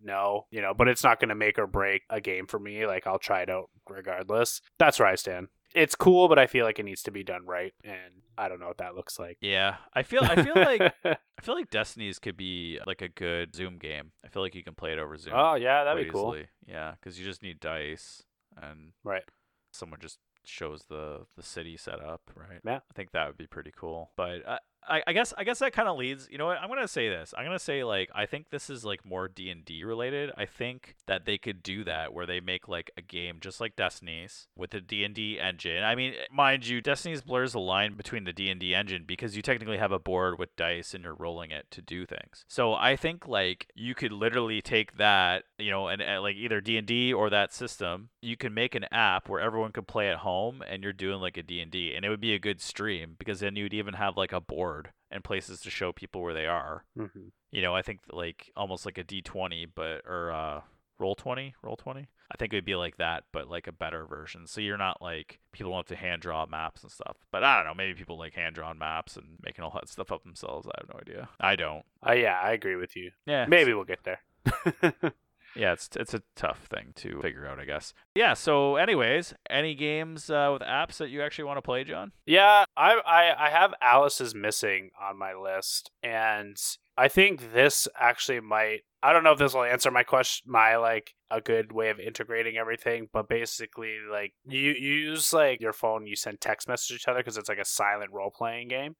No, 0.00 0.46
you 0.50 0.60
know, 0.60 0.74
but 0.74 0.88
it's 0.88 1.04
not 1.04 1.20
going 1.20 1.28
to 1.28 1.34
make 1.34 1.58
or 1.58 1.66
break 1.66 2.02
a 2.10 2.20
game 2.20 2.46
for 2.46 2.58
me. 2.58 2.86
Like 2.86 3.06
I'll 3.06 3.18
try 3.18 3.42
it 3.42 3.50
out 3.50 3.70
regardless. 3.88 4.60
That's 4.78 4.98
where 4.98 5.08
I 5.08 5.14
stand. 5.14 5.48
It's 5.74 5.94
cool, 5.94 6.28
but 6.28 6.38
I 6.38 6.46
feel 6.46 6.64
like 6.66 6.78
it 6.78 6.84
needs 6.84 7.02
to 7.04 7.10
be 7.10 7.22
done 7.22 7.46
right, 7.46 7.72
and 7.84 8.22
I 8.36 8.48
don't 8.48 8.60
know 8.60 8.68
what 8.68 8.78
that 8.78 8.94
looks 8.94 9.18
like. 9.18 9.38
Yeah, 9.40 9.76
I 9.94 10.02
feel 10.02 10.22
I 10.24 10.42
feel 10.42 10.54
like 10.54 10.80
I 11.04 11.16
feel 11.42 11.54
like 11.54 11.70
Destinies 11.70 12.18
could 12.18 12.36
be 12.36 12.78
like 12.86 13.02
a 13.02 13.08
good 13.08 13.54
Zoom 13.54 13.78
game. 13.78 14.12
I 14.24 14.28
feel 14.28 14.42
like 14.42 14.54
you 14.54 14.62
can 14.64 14.74
play 14.74 14.92
it 14.92 14.98
over 14.98 15.16
Zoom. 15.16 15.34
oh 15.36 15.54
yeah, 15.54 15.84
that'd 15.84 16.04
be 16.04 16.10
cool. 16.10 16.34
easily. 16.34 16.46
Yeah, 16.66 16.92
because 16.92 17.18
you 17.18 17.24
just 17.24 17.42
need 17.42 17.60
dice 17.60 18.22
and 18.60 18.92
Right. 19.04 19.24
someone 19.72 20.00
just 20.00 20.18
shows 20.44 20.82
the 20.88 21.26
the 21.36 21.42
city 21.42 21.76
setup, 21.76 22.22
right? 22.34 22.60
Yeah. 22.64 22.76
I 22.90 22.92
think 22.94 23.12
that 23.12 23.26
would 23.28 23.38
be 23.38 23.46
pretty 23.46 23.72
cool. 23.76 24.10
But 24.16 24.46
uh, 24.46 24.58
I, 24.88 25.02
I 25.06 25.12
guess 25.12 25.32
I 25.36 25.44
guess 25.44 25.60
that 25.60 25.72
kind 25.72 25.88
of 25.88 25.96
leads. 25.96 26.28
You 26.30 26.38
know 26.38 26.46
what? 26.46 26.58
I'm 26.58 26.68
gonna 26.68 26.88
say 26.88 27.08
this. 27.08 27.32
I'm 27.36 27.44
gonna 27.44 27.58
say 27.58 27.84
like 27.84 28.10
I 28.14 28.26
think 28.26 28.50
this 28.50 28.68
is 28.68 28.84
like 28.84 29.04
more 29.04 29.28
D 29.28 29.48
and 29.50 29.64
D 29.64 29.84
related. 29.84 30.30
I 30.36 30.46
think 30.46 30.96
that 31.06 31.24
they 31.24 31.38
could 31.38 31.62
do 31.62 31.84
that 31.84 32.12
where 32.12 32.26
they 32.26 32.40
make 32.40 32.68
like 32.68 32.90
a 32.96 33.02
game 33.02 33.38
just 33.40 33.60
like 33.60 33.76
Destinies 33.76 34.48
with 34.56 34.74
a 34.74 34.80
D 34.80 35.04
and 35.04 35.14
D 35.14 35.38
engine. 35.38 35.84
I 35.84 35.94
mean, 35.94 36.14
eh, 36.14 36.24
mind 36.32 36.66
you, 36.66 36.80
Destinies 36.80 37.22
blurs 37.22 37.52
the 37.52 37.60
line 37.60 37.94
between 37.94 38.24
the 38.24 38.32
D 38.32 38.48
and 38.48 38.58
D 38.58 38.74
engine 38.74 39.04
because 39.06 39.36
you 39.36 39.42
technically 39.42 39.78
have 39.78 39.92
a 39.92 39.98
board 39.98 40.38
with 40.38 40.56
dice 40.56 40.94
and 40.94 41.04
you're 41.04 41.14
rolling 41.14 41.50
it 41.50 41.70
to 41.70 41.82
do 41.82 42.04
things. 42.04 42.44
So 42.48 42.74
I 42.74 42.96
think 42.96 43.28
like 43.28 43.68
you 43.74 43.94
could 43.94 44.12
literally 44.12 44.60
take 44.60 44.96
that, 44.96 45.44
you 45.58 45.70
know, 45.70 45.88
and, 45.88 46.02
and 46.02 46.22
like 46.22 46.36
either 46.36 46.60
D 46.60 46.76
and 46.76 46.86
D 46.86 47.12
or 47.12 47.30
that 47.30 47.52
system. 47.52 48.08
You 48.20 48.36
can 48.36 48.54
make 48.54 48.74
an 48.74 48.86
app 48.92 49.28
where 49.28 49.40
everyone 49.40 49.72
could 49.72 49.88
play 49.88 50.08
at 50.08 50.18
home 50.18 50.62
and 50.68 50.82
you're 50.82 50.92
doing 50.92 51.20
like 51.20 51.36
a 51.36 51.42
D 51.42 51.60
and 51.60 51.70
D, 51.70 51.94
and 51.94 52.04
it 52.04 52.08
would 52.08 52.20
be 52.20 52.34
a 52.34 52.38
good 52.38 52.60
stream 52.60 53.16
because 53.18 53.40
then 53.40 53.56
you'd 53.56 53.74
even 53.74 53.94
have 53.94 54.16
like 54.16 54.32
a 54.32 54.40
board 54.40 54.71
and 55.10 55.22
places 55.22 55.60
to 55.60 55.70
show 55.70 55.92
people 55.92 56.22
where 56.22 56.34
they 56.34 56.46
are. 56.46 56.84
Mm-hmm. 56.98 57.28
You 57.50 57.62
know, 57.62 57.74
I 57.74 57.82
think 57.82 58.00
like 58.10 58.50
almost 58.56 58.86
like 58.86 58.98
a 58.98 59.04
D20, 59.04 59.66
but 59.74 60.02
or 60.06 60.32
uh, 60.32 60.60
roll 60.98 61.14
20, 61.14 61.54
roll 61.62 61.76
20. 61.76 62.08
I 62.30 62.36
think 62.38 62.52
it 62.52 62.56
would 62.56 62.64
be 62.64 62.76
like 62.76 62.96
that, 62.96 63.24
but 63.30 63.50
like 63.50 63.66
a 63.66 63.72
better 63.72 64.06
version. 64.06 64.46
So 64.46 64.62
you're 64.62 64.78
not 64.78 65.02
like 65.02 65.40
people 65.52 65.72
don't 65.72 65.80
have 65.80 65.98
to 65.98 66.02
hand 66.02 66.22
draw 66.22 66.46
maps 66.46 66.82
and 66.82 66.90
stuff. 66.90 67.16
But 67.30 67.44
I 67.44 67.56
don't 67.56 67.66
know, 67.66 67.74
maybe 67.74 67.92
people 67.92 68.18
like 68.18 68.32
hand 68.34 68.54
drawn 68.54 68.78
maps 68.78 69.16
and 69.16 69.36
making 69.44 69.64
all 69.64 69.72
that 69.74 69.88
stuff 69.88 70.10
up 70.10 70.24
themselves. 70.24 70.66
I 70.66 70.80
have 70.80 70.88
no 70.88 71.00
idea. 71.00 71.28
I 71.38 71.56
don't. 71.56 71.84
Uh, 72.06 72.12
yeah, 72.12 72.40
I 72.42 72.52
agree 72.52 72.76
with 72.76 72.96
you. 72.96 73.10
Yeah, 73.26 73.44
Maybe 73.46 73.74
we'll 73.74 73.84
get 73.84 74.04
there. 74.04 74.20
yeah, 75.54 75.72
it's 75.72 75.88
it's 75.96 76.14
a 76.14 76.22
tough 76.36 76.66
thing 76.70 76.92
to 76.96 77.20
figure 77.20 77.46
out, 77.46 77.60
I 77.60 77.64
guess. 77.64 77.94
Yeah. 78.14 78.34
So, 78.34 78.76
anyways, 78.76 79.34
any 79.50 79.74
games 79.74 80.30
uh, 80.30 80.50
with 80.52 80.62
apps 80.62 80.96
that 80.96 81.10
you 81.10 81.22
actually 81.22 81.44
want 81.44 81.58
to 81.58 81.62
play, 81.62 81.84
John? 81.84 82.12
Yeah, 82.26 82.64
I, 82.76 83.00
I 83.06 83.46
I 83.46 83.50
have 83.50 83.74
Alice 83.80 84.20
is 84.20 84.34
missing 84.34 84.90
on 85.00 85.18
my 85.18 85.34
list, 85.34 85.90
and 86.02 86.56
I 86.96 87.08
think 87.08 87.52
this 87.52 87.88
actually 87.98 88.40
might. 88.40 88.80
I 89.02 89.12
don't 89.12 89.24
know 89.24 89.32
if 89.32 89.38
this 89.38 89.54
will 89.54 89.64
answer 89.64 89.90
my 89.90 90.04
question, 90.04 90.50
my 90.50 90.76
like 90.76 91.14
a 91.30 91.40
good 91.40 91.72
way 91.72 91.90
of 91.90 91.98
integrating 91.98 92.56
everything, 92.56 93.08
but 93.12 93.28
basically, 93.28 93.96
like 94.10 94.34
you, 94.46 94.72
you 94.72 94.94
use 94.94 95.32
like 95.32 95.60
your 95.60 95.72
phone, 95.72 96.06
you 96.06 96.14
send 96.14 96.40
text 96.40 96.68
message 96.68 96.88
to 96.88 96.94
each 96.94 97.08
other 97.08 97.20
because 97.20 97.36
it's 97.36 97.48
like 97.48 97.58
a 97.58 97.64
silent 97.64 98.12
role 98.12 98.30
playing 98.30 98.68
game 98.68 98.96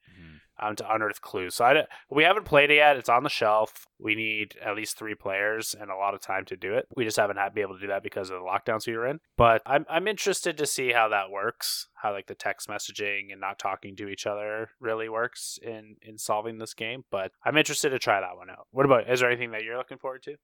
um, 0.58 0.76
to 0.76 0.94
unearth 0.94 1.20
clues. 1.20 1.56
So 1.56 1.64
I 1.64 1.84
we 2.10 2.24
haven't 2.24 2.44
played 2.44 2.70
it 2.70 2.76
yet. 2.76 2.96
It's 2.96 3.08
on 3.08 3.22
the 3.22 3.28
shelf. 3.28 3.86
We 3.98 4.14
need 4.14 4.56
at 4.64 4.76
least 4.76 4.96
three 4.96 5.14
players 5.14 5.74
and 5.78 5.90
a 5.90 5.96
lot 5.96 6.14
of 6.14 6.20
time 6.20 6.44
to 6.46 6.56
do 6.56 6.74
it. 6.74 6.86
We 6.96 7.04
just 7.04 7.16
haven't 7.16 7.36
had, 7.36 7.54
been 7.54 7.62
able 7.62 7.74
to 7.74 7.80
do 7.80 7.88
that 7.88 8.02
because 8.02 8.30
of 8.30 8.38
the 8.40 8.44
lockdowns 8.46 8.86
we 8.86 8.96
were 8.96 9.06
in. 9.06 9.20
But 9.36 9.62
I'm 9.66 9.84
I'm 9.88 10.08
interested 10.08 10.56
to 10.58 10.66
see 10.66 10.92
how 10.92 11.08
that 11.08 11.30
works. 11.30 11.88
How 12.02 12.12
like 12.12 12.26
the 12.26 12.34
text 12.34 12.68
messaging 12.68 13.30
and 13.30 13.40
not 13.40 13.58
talking 13.58 13.94
to 13.96 14.08
each 14.08 14.26
other 14.26 14.70
really 14.80 15.08
works 15.08 15.58
in 15.62 15.96
in 16.02 16.18
solving 16.18 16.58
this 16.58 16.74
game. 16.74 17.04
But 17.10 17.32
I'm 17.44 17.56
interested 17.56 17.90
to 17.90 17.98
try 17.98 18.20
that 18.20 18.36
one 18.36 18.50
out. 18.50 18.66
What 18.72 18.84
about? 18.86 19.08
Is 19.08 19.20
there 19.20 19.30
anything 19.30 19.52
that 19.52 19.62
you're 19.62 19.78
looking 19.78 19.98
forward 19.98 20.22
to? 20.24 20.36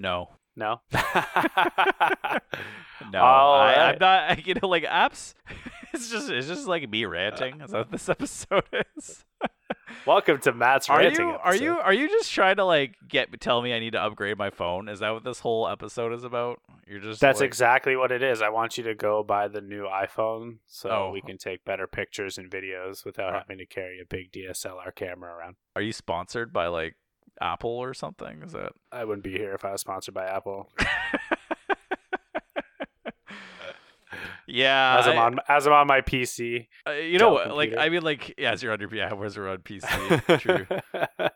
No. 0.00 0.30
No. 0.56 0.80
No, 3.12 3.22
I, 3.22 3.90
I'm 3.90 3.98
not. 4.00 4.46
You 4.46 4.54
know, 4.54 4.68
like 4.68 4.84
apps. 4.84 5.34
It's 5.92 6.10
just 6.10 6.28
it's 6.28 6.48
just 6.48 6.66
like 6.66 6.88
me 6.88 7.04
ranting. 7.04 7.60
Is 7.60 7.70
that 7.70 7.78
what 7.78 7.90
this 7.90 8.08
episode 8.08 8.64
is? 8.96 9.24
Welcome 10.06 10.38
to 10.40 10.52
Matt's 10.52 10.90
Are 10.90 10.98
ranting. 10.98 11.28
you 11.28 11.34
are 11.42 11.54
you 11.56 11.78
are 11.78 11.92
you 11.94 12.08
just 12.08 12.30
trying 12.30 12.56
to 12.56 12.64
like 12.64 12.94
get 13.08 13.40
tell 13.40 13.62
me 13.62 13.72
I 13.72 13.78
need 13.78 13.92
to 13.92 14.02
upgrade 14.02 14.36
my 14.36 14.50
phone? 14.50 14.88
Is 14.88 14.98
that 15.00 15.10
what 15.10 15.24
this 15.24 15.38
whole 15.40 15.66
episode 15.68 16.12
is 16.12 16.24
about? 16.24 16.60
You're 16.86 17.00
just 17.00 17.20
That's 17.20 17.40
like, 17.40 17.46
exactly 17.46 17.96
what 17.96 18.12
it 18.12 18.22
is. 18.22 18.42
I 18.42 18.50
want 18.50 18.76
you 18.76 18.84
to 18.84 18.94
go 18.94 19.22
buy 19.22 19.48
the 19.48 19.62
new 19.62 19.84
iPhone 19.84 20.58
so 20.66 20.90
Oh. 20.90 21.10
we 21.10 21.22
can 21.22 21.38
take 21.38 21.64
better 21.64 21.86
pictures 21.86 22.36
and 22.36 22.50
videos 22.50 23.04
without 23.06 23.34
Uh. 23.34 23.38
having 23.38 23.56
to 23.58 23.66
carry 23.66 23.98
a 24.00 24.04
big 24.04 24.30
DSLR 24.32 24.94
camera 24.94 25.32
around. 25.34 25.56
Are 25.74 25.82
you 25.82 25.92
sponsored 25.92 26.52
by 26.52 26.66
like 26.66 26.96
Apple 27.40 27.70
or 27.70 27.94
something? 27.94 28.42
Is 28.42 28.52
that? 28.52 28.72
I 28.92 29.04
wouldn't 29.06 29.24
be 29.24 29.32
here 29.32 29.54
if 29.54 29.64
I 29.64 29.72
was 29.72 29.80
sponsored 29.80 30.14
by 30.14 30.26
Apple. 30.26 30.70
yeah. 34.46 34.96
As 35.00 35.06
I'm 35.06 35.18
I- 35.18 35.22
on 35.22 35.38
as 35.48 35.66
I'm 35.66 35.72
on 35.72 35.86
my 35.86 36.00
PC. 36.00 36.66
uh, 36.86 36.92
you 36.92 37.18
know, 37.18 37.34
like. 37.54 37.74
I 37.76 37.88
mean, 37.88 38.02
like 38.02 38.34
yeah, 38.38 38.52
as 38.52 38.62
you're 38.62 38.72
on 38.72 38.80
your 38.80 38.94
yeah, 38.94 39.12
where's 39.14 39.36
it 39.36 39.42
on 39.42 39.58
PC? 39.58 40.40
True. 40.40 40.66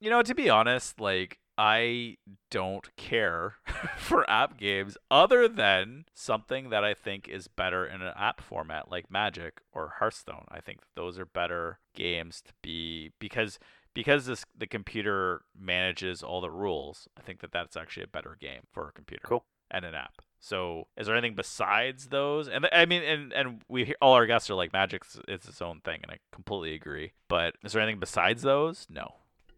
you 0.00 0.10
know, 0.10 0.22
to 0.22 0.34
be 0.34 0.48
honest, 0.50 1.00
like 1.00 1.38
I 1.58 2.16
don't 2.50 2.88
care 2.96 3.56
for 3.98 4.28
app 4.28 4.58
games 4.58 4.96
other 5.10 5.48
than 5.48 6.04
something 6.14 6.70
that 6.70 6.82
I 6.84 6.94
think 6.94 7.28
is 7.28 7.46
better 7.48 7.86
in 7.86 8.00
an 8.02 8.12
app 8.16 8.40
format 8.40 8.90
like 8.90 9.10
Magic 9.10 9.60
or 9.72 9.94
Hearthstone. 9.98 10.46
I 10.50 10.60
think 10.60 10.80
those 10.96 11.18
are 11.18 11.26
better 11.26 11.78
games 11.94 12.42
to 12.46 12.52
be 12.62 13.12
because 13.18 13.58
because 13.94 14.24
this 14.26 14.44
the 14.56 14.66
computer 14.66 15.42
manages 15.58 16.22
all 16.22 16.40
the 16.40 16.50
rules. 16.50 17.06
I 17.18 17.20
think 17.22 17.40
that 17.40 17.52
that's 17.52 17.76
actually 17.76 18.04
a 18.04 18.08
better 18.08 18.36
game 18.40 18.62
for 18.72 18.88
a 18.88 18.92
computer 18.92 19.22
Cool. 19.26 19.44
and 19.70 19.84
an 19.84 19.94
app. 19.94 20.22
So, 20.44 20.88
is 20.96 21.06
there 21.06 21.14
anything 21.14 21.36
besides 21.36 22.08
those? 22.08 22.48
And 22.48 22.68
I 22.72 22.84
mean, 22.84 23.04
and 23.04 23.32
and 23.32 23.62
we 23.68 23.94
all 24.02 24.14
our 24.14 24.26
guests 24.26 24.50
are 24.50 24.56
like 24.56 24.72
Magic's 24.72 25.16
it's 25.28 25.48
its 25.48 25.62
own 25.62 25.80
thing, 25.84 26.00
and 26.02 26.10
I 26.10 26.18
completely 26.32 26.74
agree. 26.74 27.12
But 27.28 27.54
is 27.64 27.72
there 27.72 27.80
anything 27.80 28.00
besides 28.00 28.42
those? 28.42 28.88
No. 28.90 29.14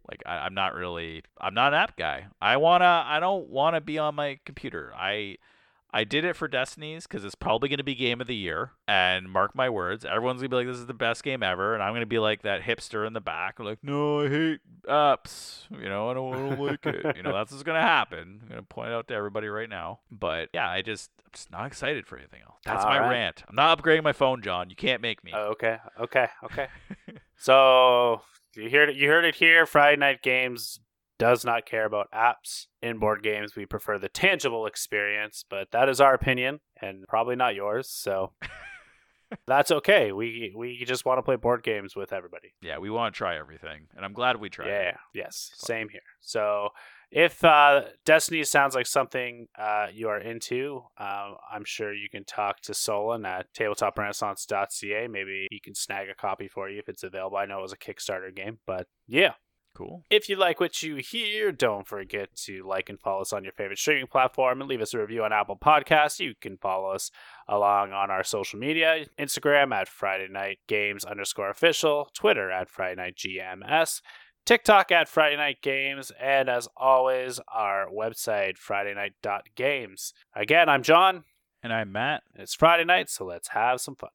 Like 0.07 0.23
I, 0.27 0.41
I'm 0.41 0.53
not 0.53 0.75
really 0.75 1.23
I'm 1.41 1.55
not 1.55 1.73
an 1.73 1.81
app 1.81 1.97
guy. 1.97 2.27
I 2.39 2.59
wanna 2.59 3.03
I 3.07 3.19
don't 3.19 3.49
wanna 3.49 3.81
be 3.81 3.99
on 3.99 4.15
my 4.15 4.39
computer. 4.45 4.93
I 4.95 5.39
I 5.95 6.03
did 6.03 6.25
it 6.25 6.35
for 6.35 6.49
Destinies 6.49 7.07
because 7.07 7.25
it's 7.25 7.37
probably 7.37 7.69
gonna 7.69 7.85
be 7.85 7.95
game 7.95 8.21
of 8.21 8.27
the 8.27 8.35
year. 8.35 8.73
And 8.89 9.31
mark 9.31 9.55
my 9.55 9.71
words, 9.71 10.05
everyone's 10.05 10.41
gonna 10.41 10.49
be 10.49 10.57
like, 10.57 10.67
"This 10.67 10.79
is 10.79 10.87
the 10.87 10.93
best 10.93 11.23
game 11.23 11.45
ever," 11.45 11.73
and 11.73 11.83
I'm 11.85 11.95
gonna 11.95 12.05
be 12.05 12.19
like 12.19 12.43
that 12.43 12.63
hipster 12.63 13.07
in 13.07 13.13
the 13.13 13.21
back, 13.21 13.61
like, 13.61 13.79
"No, 13.85 14.23
I 14.23 14.29
hate 14.29 14.61
apps. 14.89 15.67
You 15.71 15.89
know, 15.89 16.11
I 16.11 16.15
don't, 16.15 16.35
I 16.35 16.39
don't 16.49 16.61
like 16.61 16.85
it." 16.85 17.17
You 17.17 17.23
know, 17.23 17.33
that's 17.33 17.53
what's 17.53 17.63
gonna 17.63 17.81
happen. 17.81 18.41
I'm 18.43 18.49
gonna 18.49 18.63
point 18.65 18.89
it 18.89 18.95
out 18.95 19.07
to 19.09 19.15
everybody 19.15 19.47
right 19.47 19.69
now. 19.69 20.01
But 20.11 20.49
yeah, 20.53 20.69
I 20.69 20.83
just 20.83 21.13
I'm 21.25 21.31
just 21.33 21.53
not 21.53 21.67
excited 21.67 22.09
for 22.09 22.19
anything 22.19 22.41
else. 22.43 22.59
That's 22.65 22.85
All 22.85 22.91
my 22.91 22.99
right. 22.99 23.11
rant. 23.11 23.45
I'm 23.49 23.55
not 23.55 23.81
upgrading 23.81 24.03
my 24.03 24.13
phone, 24.13 24.43
John. 24.43 24.71
You 24.71 24.77
can't 24.77 25.01
make 25.01 25.23
me. 25.23 25.31
Oh, 25.33 25.53
okay, 25.53 25.79
okay, 26.01 26.27
okay. 26.43 26.67
so 27.37 28.21
you 28.57 28.69
heard 28.69 28.91
it. 28.91 28.97
You 28.97 29.09
heard 29.09 29.25
it 29.25 29.37
here. 29.37 29.65
Friday 29.65 29.97
Night 29.97 30.23
Games 30.23 30.81
does 31.19 31.45
not 31.45 31.67
care 31.67 31.85
about 31.85 32.11
apps. 32.13 32.67
In 32.83 32.99
board 32.99 33.23
games, 33.23 33.57
we 33.57 33.67
prefer 33.67 33.99
the 33.99 34.09
tangible 34.09 34.67
experience, 34.67 35.45
but 35.49 35.71
that 35.73 35.89
is 35.89 36.01
our 36.01 36.15
opinion 36.15 36.61
and 36.81 37.05
probably 37.09 37.37
not 37.37 37.55
yours. 37.55 37.89
So 37.89 38.33
that's 39.47 39.71
okay. 39.71 40.13
We 40.13 40.53
we 40.57 40.85
just 40.87 41.05
want 41.05 41.19
to 41.19 41.23
play 41.23 41.37
board 41.37 41.63
games 41.63 41.97
with 41.97 42.13
everybody. 42.13 42.55
yeah, 42.63 42.79
we 42.79 42.91
want 42.91 43.15
to 43.15 43.19
try 43.19 43.39
everything, 43.39 43.87
and 43.97 44.05
I'm 44.05 44.13
glad 44.13 44.41
we 44.41 44.49
tried. 44.49 44.69
Yeah. 44.69 44.97
Yes. 45.15 45.51
Same 45.55 45.89
here. 45.89 46.01
So 46.21 46.71
if 47.11 47.45
uh, 47.45 47.83
Destiny 48.05 48.43
sounds 48.45 48.75
like 48.75 48.87
something 48.87 49.47
uh, 49.57 49.87
you 49.93 50.09
are 50.09 50.19
into, 50.19 50.83
uh, 50.99 51.35
I'm 51.53 51.65
sure 51.65 51.95
you 51.95 52.09
can 52.11 52.25
talk 52.25 52.61
to 52.63 52.75
Solon 52.75 53.25
at 53.25 53.47
tabletop.renaissance.ca. 53.55 55.07
Maybe 55.09 55.47
he 55.51 55.61
can 55.61 55.75
snag 55.75 56.09
a 56.09 56.15
copy 56.15 56.49
for 56.49 56.69
you 56.69 56.81
if 56.81 56.89
it's 56.89 57.05
available. 57.05 57.37
I 57.37 57.47
know 57.47 57.61
it 57.61 57.63
was 57.63 57.73
a 57.73 57.77
Kickstarter 57.79 58.35
game, 58.35 58.59
but 58.67 58.89
yeah. 59.07 59.35
Cool. 59.75 60.05
If 60.09 60.29
you 60.29 60.37
like 60.37 60.61
what 60.61 60.85
you 60.85 60.97
hear, 60.97 61.51
don't 61.51 61.87
forget 61.87 62.35
to 62.45 62.65
like 62.65 62.89
and 62.89 63.01
follow 63.01 63.23
us 63.23 63.33
on 63.33 63.43
your 63.43 63.53
favorite 63.53 63.79
streaming 63.79 64.07
platform 64.07 64.61
and 64.61 64.71
leave 64.71 64.81
us 64.81 64.95
a 64.95 65.01
review 65.01 65.25
on 65.25 65.33
Apple 65.33 65.57
Podcasts. 65.57 66.21
You 66.21 66.35
can 66.41 66.59
follow 66.59 66.91
us 66.91 67.11
along 67.49 67.93
on 67.93 68.09
our 68.09 68.23
social 68.23 68.61
media 68.61 69.07
Instagram 69.19 69.75
at 69.75 69.89
Friday 69.89 70.29
Night 70.31 70.59
Games 70.69 71.05
underscore 71.05 71.51
official, 71.51 72.09
Twitter 72.15 72.53
at 72.53 72.71
Friday 72.71 73.03
Night 73.03 73.17
GMS, 73.17 74.01
TikTok 74.47 74.93
at 74.93 75.09
Friday 75.09 75.37
Night 75.37 75.61
Games, 75.61 76.13
and 76.21 76.49
as 76.49 76.69
always, 76.77 77.41
our 77.53 77.89
website, 77.89 78.57
FridayNight.games. 78.59 80.13
Again, 80.37 80.69
I'm 80.69 80.83
John. 80.83 81.25
And 81.63 81.73
I'm 81.73 81.91
Matt. 81.91 82.23
It's 82.35 82.55
Friday 82.55 82.85
night, 82.85 83.09
so 83.09 83.25
let's 83.25 83.49
have 83.49 83.81
some 83.81 83.97
fun. 83.97 84.11